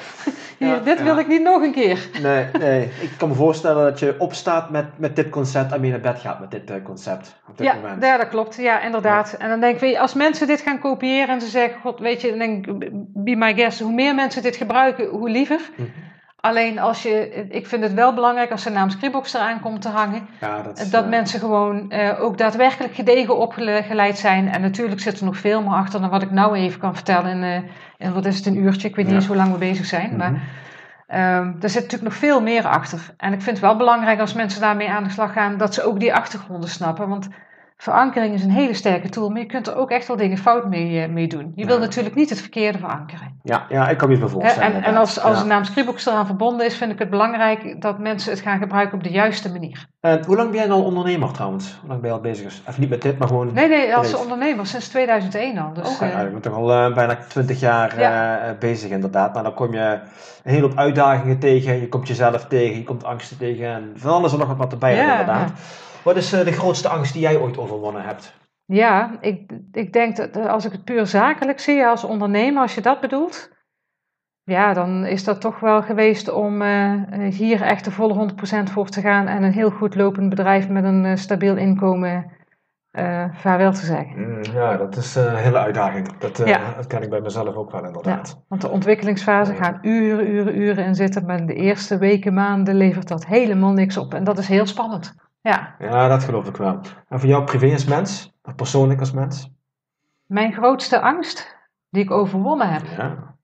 [0.59, 2.09] Hier, dit wil ik niet nog een keer.
[2.23, 5.91] Nee, nee, ik kan me voorstellen dat je opstaat met, met dit concept en weer
[5.91, 7.41] naar bed gaat met dit uh, concept.
[7.49, 8.03] Op dit ja, moment.
[8.03, 8.57] ja, dat klopt.
[8.57, 9.33] Ja, inderdaad.
[9.33, 12.29] En dan denk ik, als mensen dit gaan kopiëren en ze zeggen, god, weet je,
[12.29, 15.61] dan denk ik, be my guest, hoe meer mensen dit gebruiken, hoe liever.
[15.77, 15.89] Mhm.
[16.41, 19.89] Alleen als je, ik vind het wel belangrijk als de naam Scribox eraan komt te
[19.89, 24.49] hangen, ja, dat, dat uh, mensen gewoon uh, ook daadwerkelijk gedegen opgeleid zijn.
[24.49, 27.31] En natuurlijk zit er nog veel meer achter dan wat ik nou even kan vertellen
[27.31, 28.89] in, uh, in wat is het, een uurtje.
[28.89, 30.11] Ik weet niet eens hoe lang we bezig zijn.
[30.13, 30.41] Mm -hmm.
[31.09, 33.15] Maar um, er zit natuurlijk nog veel meer achter.
[33.17, 35.83] En ik vind het wel belangrijk als mensen daarmee aan de slag gaan, dat ze
[35.83, 37.09] ook die achtergronden snappen.
[37.09, 37.29] Want
[37.83, 40.69] verankering is een hele sterke tool, maar je kunt er ook echt wel dingen fout
[40.69, 41.53] mee, uh, mee doen.
[41.55, 41.67] Je ja.
[41.67, 43.39] wil natuurlijk niet het verkeerde verankeren.
[43.43, 44.75] Ja, ja ik kan me voorstellen.
[44.75, 45.43] En, en als, als ja.
[45.43, 48.99] de naam Scribox eraan verbonden is, vind ik het belangrijk dat mensen het gaan gebruiken
[48.99, 49.87] op de juiste manier.
[50.01, 51.79] En hoe lang ben jij al ondernemer trouwens?
[51.81, 52.61] Hoe lang ben je al bezig?
[52.69, 53.53] Even niet met dit, maar gewoon...
[53.53, 55.73] Nee, nee, als ondernemer sinds 2001 al.
[55.73, 58.57] Dus, uh, je bent toch al uh, bijna 20 jaar ja.
[58.59, 59.33] bezig inderdaad.
[59.33, 60.01] Nou, dan kom je
[60.43, 64.11] een hele hoop uitdagingen tegen, je komt jezelf tegen, je komt angsten tegen en van
[64.11, 65.53] alles er nog wat erbij inderdaad.
[66.05, 68.39] Wat is de grootste angst die jij ooit overwonnen hebt?
[68.65, 72.81] Ja, ik, ik denk dat als ik het puur zakelijk zie als ondernemer, als je
[72.81, 73.51] dat bedoelt,
[74.43, 76.95] ja, dan is dat toch wel geweest om uh,
[77.31, 78.33] hier echt de volle
[78.69, 82.33] 100% voor te gaan en een heel goed lopend bedrijf met een uh, stabiel inkomen
[82.93, 84.21] uh, vaarwel te zeggen.
[84.21, 86.19] Mm, ja, dat is een hele uitdaging.
[86.19, 86.75] Dat, ja.
[86.77, 88.29] dat ken ik bij mezelf ook wel inderdaad.
[88.29, 92.75] Ja, want de ontwikkelingsfase gaan uren, uren, uren in zitten, maar de eerste weken, maanden
[92.75, 94.15] levert dat helemaal niks op.
[94.15, 95.15] En dat is heel spannend.
[95.41, 95.77] Ja.
[95.79, 96.81] ja, dat geloof ik wel.
[97.09, 99.51] En voor jou privé als mens, persoonlijk als mens?
[100.27, 101.57] Mijn grootste angst
[101.91, 102.83] die ik overwonnen heb.
[102.87, 103.39] Ja.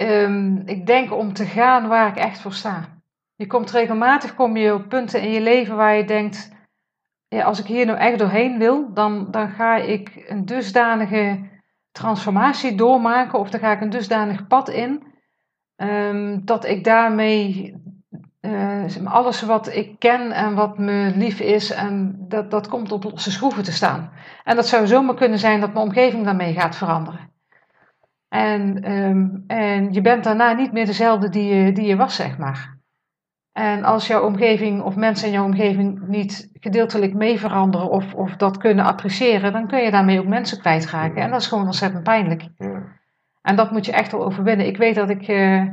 [0.00, 3.00] Um, ik denk om te gaan waar ik echt voor sta.
[3.34, 6.50] Je komt regelmatig kom je op punten in je leven waar je denkt,
[7.28, 11.50] ja, als ik hier nou echt doorheen wil, dan, dan ga ik een dusdanige
[11.90, 15.02] transformatie doormaken of dan ga ik een dusdanig pad in,
[15.76, 17.74] um, dat ik daarmee
[18.42, 23.04] uh, alles wat ik ken en wat me lief is, en dat, dat komt op
[23.04, 24.10] losse schroeven te staan.
[24.44, 27.30] En dat zou zomaar kunnen zijn dat mijn omgeving daarmee gaat veranderen.
[28.28, 32.38] En, um, en je bent daarna niet meer dezelfde die je, die je was, zeg
[32.38, 32.80] maar.
[33.52, 38.36] En als jouw omgeving of mensen in jouw omgeving niet gedeeltelijk mee veranderen of, of
[38.36, 41.22] dat kunnen appreciëren, dan kun je daarmee ook mensen kwijtraken.
[41.22, 42.48] En dat is gewoon ontzettend pijnlijk.
[42.58, 42.82] Ja.
[43.42, 44.66] En dat moet je echt wel overwinnen.
[44.66, 45.68] Ik weet dat ik uh, uh,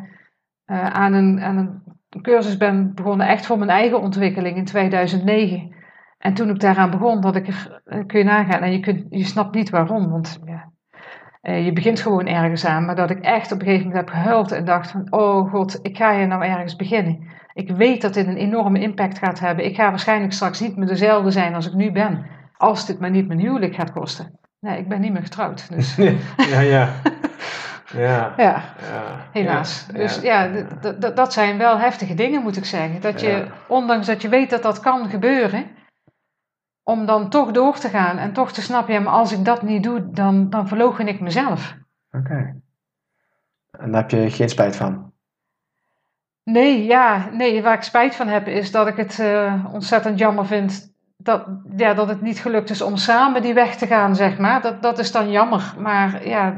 [0.65, 5.76] aan, een, aan een een cursus ben begonnen echt voor mijn eigen ontwikkeling in 2009.
[6.18, 9.05] En toen ik daaraan begon, dat ik er, eh, kun je nagaan, en je, kunt,
[9.10, 10.72] je snapt niet waarom, want ja,
[11.41, 14.16] eh, je begint gewoon ergens aan, maar dat ik echt op een gegeven moment heb
[14.16, 17.28] gehuild en dacht van, oh god, ik ga hier nou ergens beginnen.
[17.53, 19.66] Ik weet dat dit een enorme impact gaat hebben.
[19.66, 22.26] Ik ga waarschijnlijk straks niet meer dezelfde zijn als ik nu ben,
[22.57, 24.39] als dit maar niet mijn huwelijk gaat kosten.
[24.60, 25.70] Nee, ik ben niet meer getrouwd.
[25.70, 25.95] Dus.
[26.51, 26.89] ja, ja.
[27.93, 28.63] Ja, ja,
[29.31, 29.87] helaas.
[29.87, 30.47] dus ja,
[31.13, 33.01] dat zijn wel heftige dingen, moet ik zeggen.
[33.01, 35.65] Dat je, ondanks dat je weet dat dat kan gebeuren,
[36.83, 39.61] om dan toch door te gaan en toch te snappen, ja, maar als ik dat
[39.61, 41.77] niet doe, dan, dan verlogen ik mezelf.
[42.11, 42.55] Oké.
[43.71, 45.11] En daar heb je geen spijt van?
[46.43, 50.45] Nee, ja, nee, waar ik spijt van heb is dat ik het uh, ontzettend jammer
[50.45, 54.37] vind dat, ja, dat het niet gelukt is om samen die weg te gaan, zeg
[54.37, 54.61] maar.
[54.61, 55.73] Dat, dat is dan jammer.
[55.77, 56.57] Maar ja,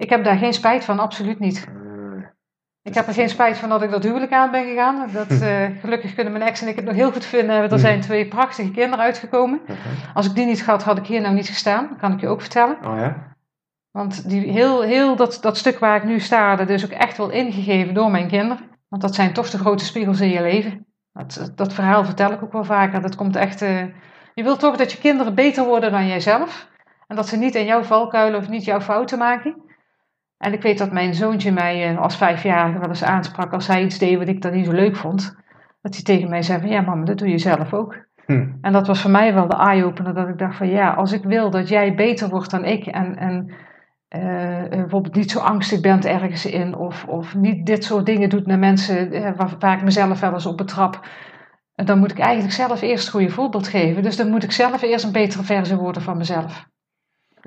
[0.00, 1.68] ik heb daar geen spijt van, absoluut niet.
[2.82, 5.10] Ik heb er geen spijt van dat ik dat huwelijk aan ben gegaan.
[5.12, 7.70] Dat, uh, gelukkig kunnen mijn ex en ik het nog heel goed vinden.
[7.70, 9.60] Er zijn twee prachtige kinderen uitgekomen.
[10.14, 11.96] Als ik die niet had, had ik hier nou niet gestaan.
[11.96, 12.76] kan ik je ook vertellen.
[12.84, 13.36] Oh ja?
[13.90, 17.16] Want die, heel, heel dat, dat stuk waar ik nu sta, dat is ook echt
[17.16, 18.64] wel ingegeven door mijn kinderen.
[18.88, 20.86] Want dat zijn toch de grote spiegels in je leven.
[21.12, 23.02] Dat, dat verhaal vertel ik ook wel vaker.
[23.02, 23.62] Dat komt echt...
[23.62, 23.84] Uh,
[24.34, 26.68] je wilt toch dat je kinderen beter worden dan jijzelf.
[27.06, 29.69] En dat ze niet in jouw valkuilen of niet jouw fouten maken.
[30.40, 33.84] En ik weet dat mijn zoontje mij eh, als vijfjarige wel eens aansprak als hij
[33.84, 35.36] iets deed wat ik dan niet zo leuk vond.
[35.82, 37.96] Dat hij tegen mij zei van ja mama, dat doe je zelf ook.
[38.26, 38.48] Hm.
[38.60, 41.24] En dat was voor mij wel de eye-opener dat ik dacht van ja, als ik
[41.24, 43.54] wil dat jij beter wordt dan ik en, en
[44.16, 48.46] uh, bijvoorbeeld niet zo angstig bent ergens in of, of niet dit soort dingen doet
[48.46, 51.06] naar mensen uh, waar, waar, ik mezelf wel eens op betrap,
[51.74, 54.02] dan moet ik eigenlijk zelf eerst een goede voorbeeld geven.
[54.02, 56.69] Dus dan moet ik zelf eerst een betere versie worden van mezelf.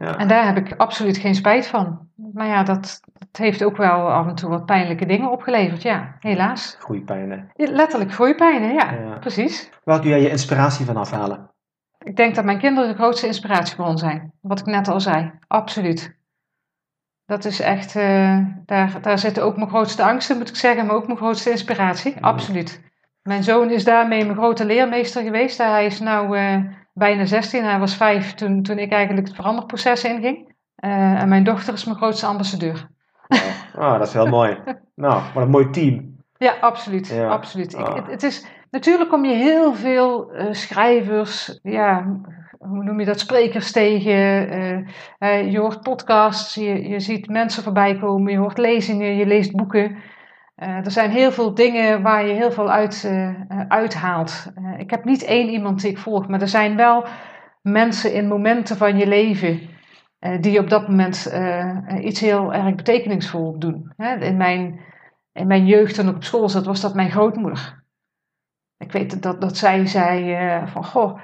[0.03, 0.17] Ja.
[0.17, 2.07] En daar heb ik absoluut geen spijt van.
[2.33, 6.15] Maar ja, dat, dat, heeft ook wel af en toe wat pijnlijke dingen opgeleverd, ja,
[6.19, 6.75] helaas.
[6.79, 7.51] Groeipijnen.
[7.55, 9.69] Ja, letterlijk groeipijnen, ja, ja, precies.
[9.83, 11.51] Waar doe jij je inspiratie van afhalen?
[12.03, 14.31] Ik denk dat mijn kinderen de grootste inspiratiebron zijn.
[14.41, 16.15] Wat ik net al zei, absoluut.
[17.25, 20.95] Dat is echt, uh, daar, daar zitten ook mijn grootste angsten, moet ik zeggen, maar
[20.95, 22.81] ook mijn grootste inspiratie, absoluut.
[23.21, 25.57] Mijn zoon is daarmee mijn grote leermeester geweest.
[25.57, 26.57] Hij is nu uh,
[26.93, 30.51] bijna 16, hij was 5 toen, toen ik eigenlijk het veranderproces inging.
[30.79, 32.87] Uh, en mijn dochter is mijn grootste ambassadeur.
[33.75, 34.57] Oh, dat is heel mooi.
[34.95, 36.17] Nou, wat een mooi team.
[36.37, 37.19] Ja, absoluut.
[37.29, 37.73] absoluut.
[37.73, 42.19] Ik, het, het, is, natuurlijk kom je heel veel uh, schrijvers, ja,
[42.59, 44.11] hoe noem je dat, sprekers tegen.
[45.19, 49.55] Uh, je hoort podcasts, je, je ziet mensen voorbij komen, je hoort lezingen, je leest
[49.55, 49.97] boeken.
[50.55, 53.11] Er zijn heel veel dingen waar je heel veel uit,
[53.67, 54.51] uithaalt.
[54.77, 57.05] ik heb niet één iemand die ik volg, maar er zijn wel
[57.61, 59.69] mensen in momenten van je leven
[60.39, 61.33] die op dat moment
[62.01, 63.93] iets heel erg betekenisvol doen.
[63.97, 64.15] Hè?
[64.15, 64.79] In, mijn,
[65.31, 67.83] in mijn jeugd toen op school zat, was dat mijn grootmoeder.
[68.77, 70.37] Ik weet dat, dat zij zei
[70.67, 71.19] van, goh,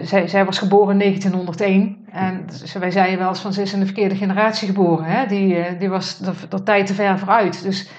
[0.00, 2.06] zij, zij was geboren in 1901.
[2.10, 2.44] En
[2.78, 5.04] wij zeiden wel eens van, ze is in de verkeerde generatie geboren.
[5.04, 5.26] Hè?
[5.26, 7.62] Die, die was de, tijd te ver vooruit.
[7.62, 7.90] Dus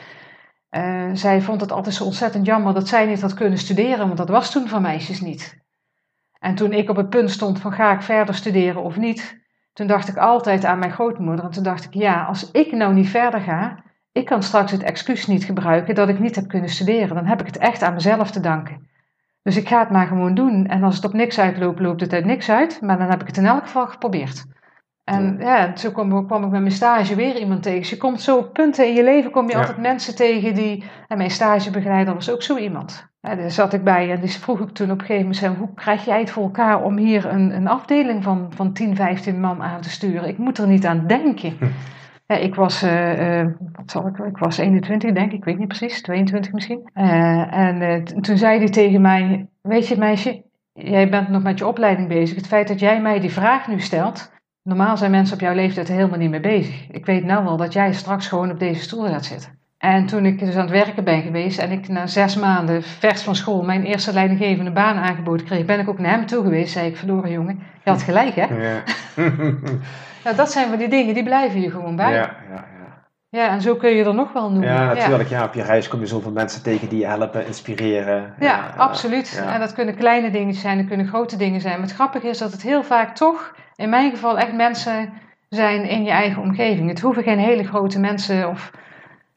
[1.13, 4.29] zij vond het altijd zo ontzettend jammer dat zij niet had kunnen studeren, want dat
[4.29, 5.65] was toen van meisjes niet.
[6.39, 9.45] En toen ik op het punt stond van, ga ik verder studeren of niet
[9.77, 11.45] toen dacht ik altijd aan mijn grootmoeder.
[11.45, 14.83] En toen dacht ik, ja, als ik nou niet verder ga, ik kan straks het
[14.83, 17.15] excuus niet gebruiken dat ik niet heb kunnen studeren.
[17.15, 18.89] Dan heb ik het echt aan mezelf te danken.
[19.41, 20.67] Dus ik ga het maar gewoon doen.
[20.67, 22.81] En als het op niks uitloopt, loopt het uit niks uit.
[22.81, 24.45] Maar dan heb ik het in elk geval geprobeerd.
[25.07, 27.79] En ja, toen kwam, kwam, ik met mijn stage weer iemand tegen.
[27.79, 30.83] Dus je komt zo op punten in je leven, kom je altijd mensen tegen die...
[31.07, 33.07] En mijn stagebegeleider was ook zo iemand.
[33.21, 35.57] Ja, daar zat ik bij en die vroeg ik toen op een gegeven moment...
[35.57, 39.39] Hoe krijg jij het voor elkaar om hier een, een afdeling van, van 10, 15
[39.39, 40.27] man aan te sturen?
[40.27, 41.55] Ik moet er niet aan denken.
[41.59, 41.65] Hm.
[42.25, 45.57] Ja, ik was, uh, uh, wat zal ik, ik was 21 denk ik, ik weet
[45.57, 46.89] niet precies, 22 misschien.
[46.95, 50.43] Uh, en toen zei hij tegen mij, weet je meisje,
[50.73, 52.35] jij bent nog met je opleiding bezig.
[52.35, 54.31] Het feit dat jij mij die vraag nu stelt,
[54.67, 56.87] normaal zijn mensen op jouw leeftijd helemaal niet mee bezig.
[56.91, 59.57] Ik weet nou wel dat jij straks gewoon op deze stoel gaat zitten.
[59.77, 63.21] En toen ik dus aan het werken ben geweest en ik na zes maanden vers
[63.21, 66.71] van school mijn eerste leidinggevende baan aangeboden kreeg, ben ik ook naar hem toe geweest.
[66.71, 68.45] Zei ik, verloren jongen, je had gelijk hè?
[68.45, 68.83] Ja.
[70.23, 72.11] nou, dat zijn van die dingen, die blijven je gewoon bij.
[72.11, 73.07] Ja, ja, ja.
[73.29, 74.69] ja, en zo kun je er nog wel noemen.
[74.69, 75.29] Ja, natuurlijk.
[75.29, 75.43] Ja.
[75.43, 78.33] op je reis kom je zoveel mensen tegen die je helpen, inspireren.
[78.39, 79.43] Ja, absoluut.
[79.53, 81.73] En dat kunnen kleine dingen zijn, dat kunnen grote dingen zijn.
[81.73, 85.13] Maar het grappige is dat het heel vaak toch, in mijn geval, echt mensen
[85.49, 86.89] zijn in je eigen omgeving.
[86.89, 88.71] Het hoeven geen hele grote mensen of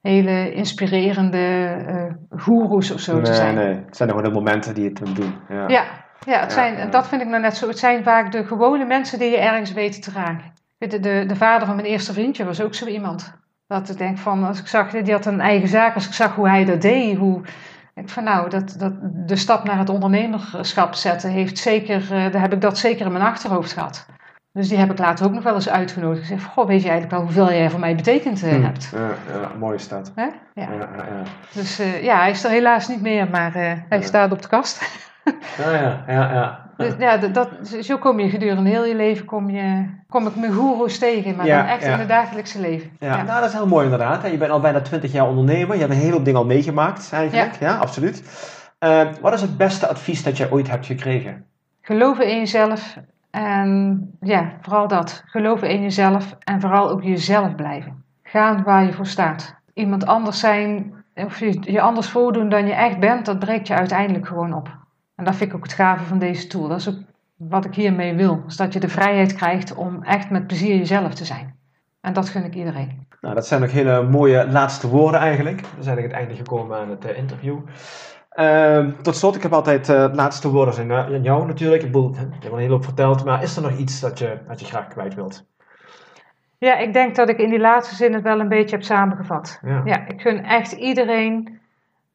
[0.02, 3.54] hele inspirerende uh, goeroes of zo te zijn.
[3.54, 5.34] Nee, het zijn gewoon de momenten die het doen.
[5.48, 5.84] Ja, ja,
[6.26, 7.68] ja, het zijn, dat vind ik nou net zo.
[7.68, 10.52] Het zijn vaak de gewone mensen die je ergens weten te raken.
[10.78, 13.38] De, de, de vader van mijn eerste vriendje was ook zo iemand.
[13.66, 16.34] Dat ik denk van, als ik zag, die had een eigen zaak, als ik zag
[16.34, 17.40] hoe hij dat deed, hoe,
[17.94, 18.92] Ik van nou, dat, dat,
[19.26, 23.12] de stap naar het ondernemerschap zetten heeft zeker, uh, daar heb ik dat zeker in
[23.12, 24.06] mijn achterhoofd gehad.
[24.52, 26.20] Dus die heb ik later ook nog wel eens uitgenodigd.
[26.20, 28.92] Ik zeg, goh, weet je eigenlijk wel hoeveel jij voor mij betekend uh, hebt?
[28.94, 30.12] Ja, ja, mooie stad.
[30.16, 30.32] Ja.
[30.54, 31.22] Ja, ja,
[31.52, 33.52] Dus uh, ja, hij is er helaas niet meer, maar
[33.88, 34.82] hij staat op de kast.
[35.58, 36.32] ja, ja, ja.
[36.32, 36.58] ja.
[36.80, 37.48] Dus, ja, dat,
[37.80, 41.46] zo kom je gedurende heel je leven, kom, je, kom ik mijn goeroes tegen, maar
[41.46, 42.90] dan echt in het dagelijkse leven.
[42.98, 44.30] Ja, Nou, dat is heel mooi inderdaad.
[44.30, 47.12] Je bent al bijna 20 jaar ondernemer, je hebt een hele hoop dingen al meegemaakt
[47.12, 47.56] eigenlijk.
[47.60, 48.22] Ja, absoluut.
[48.80, 51.44] Uh, wat is het beste advies dat jij ooit hebt gekregen?
[51.80, 52.96] Geloven in jezelf
[53.30, 55.22] en ja, vooral dat.
[55.26, 58.04] Geloven in jezelf en vooral ook jezelf blijven.
[58.22, 59.54] Gaan waar je voor staat.
[59.74, 63.74] Iemand anders zijn of je, je anders voordoen dan je echt bent, dat breekt je
[63.74, 64.78] uiteindelijk gewoon op.
[65.16, 66.68] En dat vind ik ook het gave van deze tool.
[66.68, 66.98] Dat is ook
[67.36, 68.42] wat ik hiermee wil.
[68.46, 71.58] Is dat je de vrijheid krijgt om echt met plezier jezelf te zijn.
[72.00, 73.06] En dat gun ik iedereen.
[73.20, 75.60] Nou, dat zijn ook hele mooie laatste woorden eigenlijk.
[75.76, 77.58] We zijn aan het einde gekomen aan het uh, interview.
[78.38, 81.82] Uh, tot slot, ik heb altijd uh, laatste woorden zijn aan jou natuurlijk.
[81.82, 84.38] Ik bedoel, je hebt een hele hoop verteld, maar is er nog iets dat je,
[84.48, 85.44] dat je graag kwijt wilt?
[86.58, 89.60] Ja, ik denk dat ik in die laatste zin het wel een beetje heb samengevat.
[89.64, 91.60] Ja, ja ik gun echt iedereen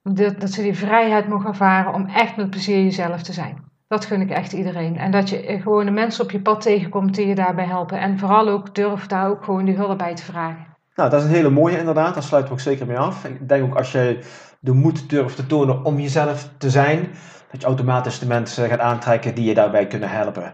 [0.04, 3.64] dat, dat ze die vrijheid mogen ervaren om echt met plezier jezelf te zijn.
[3.88, 4.98] Dat gun ik echt iedereen.
[4.98, 8.00] En dat je gewoon de mensen op je pad tegenkomt die je daarbij helpen.
[8.00, 10.75] En vooral ook durf daar ook gewoon die hulp bij te vragen.
[10.96, 12.14] Nou, dat is een hele mooie inderdaad.
[12.14, 13.26] Daar sluiten we ook zeker mee af.
[13.26, 14.20] Ik denk ook als je
[14.60, 17.10] de moed durft te tonen om jezelf te zijn,
[17.52, 20.54] dat je automatisch de mensen gaat aantrekken die je daarbij kunnen helpen.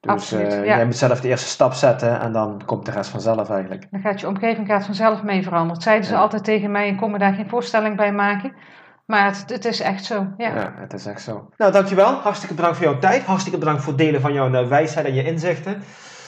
[0.00, 0.76] Dus Absoluut, uh, ja.
[0.76, 3.86] jij moet zelf de eerste stap zetten en dan komt de rest vanzelf eigenlijk.
[3.90, 5.82] Dan gaat je omgeving gaat vanzelf mee veranderen.
[5.82, 8.52] Zeiden ze altijd tegen mij en kon me daar geen voorstelling bij maken.
[9.06, 10.54] Maar het, het, is echt zo, ja.
[10.54, 10.74] ja.
[10.76, 11.48] het is echt zo.
[11.56, 12.12] Nou, dankjewel.
[12.12, 13.22] Hartstikke bedankt voor jouw tijd.
[13.22, 15.82] Hartstikke bedankt voor het delen van jouw wijsheid en je inzichten.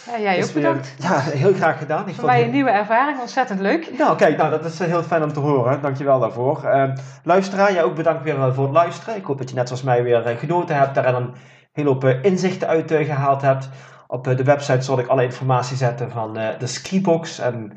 [0.07, 0.94] Ja, jij ook bedankt.
[1.02, 2.09] ja, heel graag gedaan.
[2.09, 3.98] Ik voor mij een nieuwe ervaring, ontzettend leuk.
[3.98, 5.82] Nou, kijk, nou, dat is heel fijn om te horen.
[5.82, 6.61] Dankjewel daarvoor.
[6.64, 6.92] Uh,
[7.22, 9.16] luisteraar, jij ook bedankt weer voor het luisteren.
[9.16, 11.34] Ik hoop dat je net zoals mij weer uh, genoten hebt, daar een
[11.72, 13.68] hele hoop uh, inzichten uit gehaald hebt.
[14.07, 17.72] Op de website zal ik alle informatie zetten van de Skibox en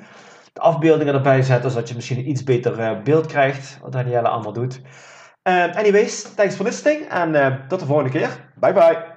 [0.54, 4.54] de afbeeldingen erbij zetten, zodat je misschien een iets beter beeld krijgt wat Danielle allemaal
[4.54, 4.82] doet.
[5.44, 8.30] Uh, anyways, thanks for listening en tot de volgende keer.
[8.56, 9.17] Bye bye.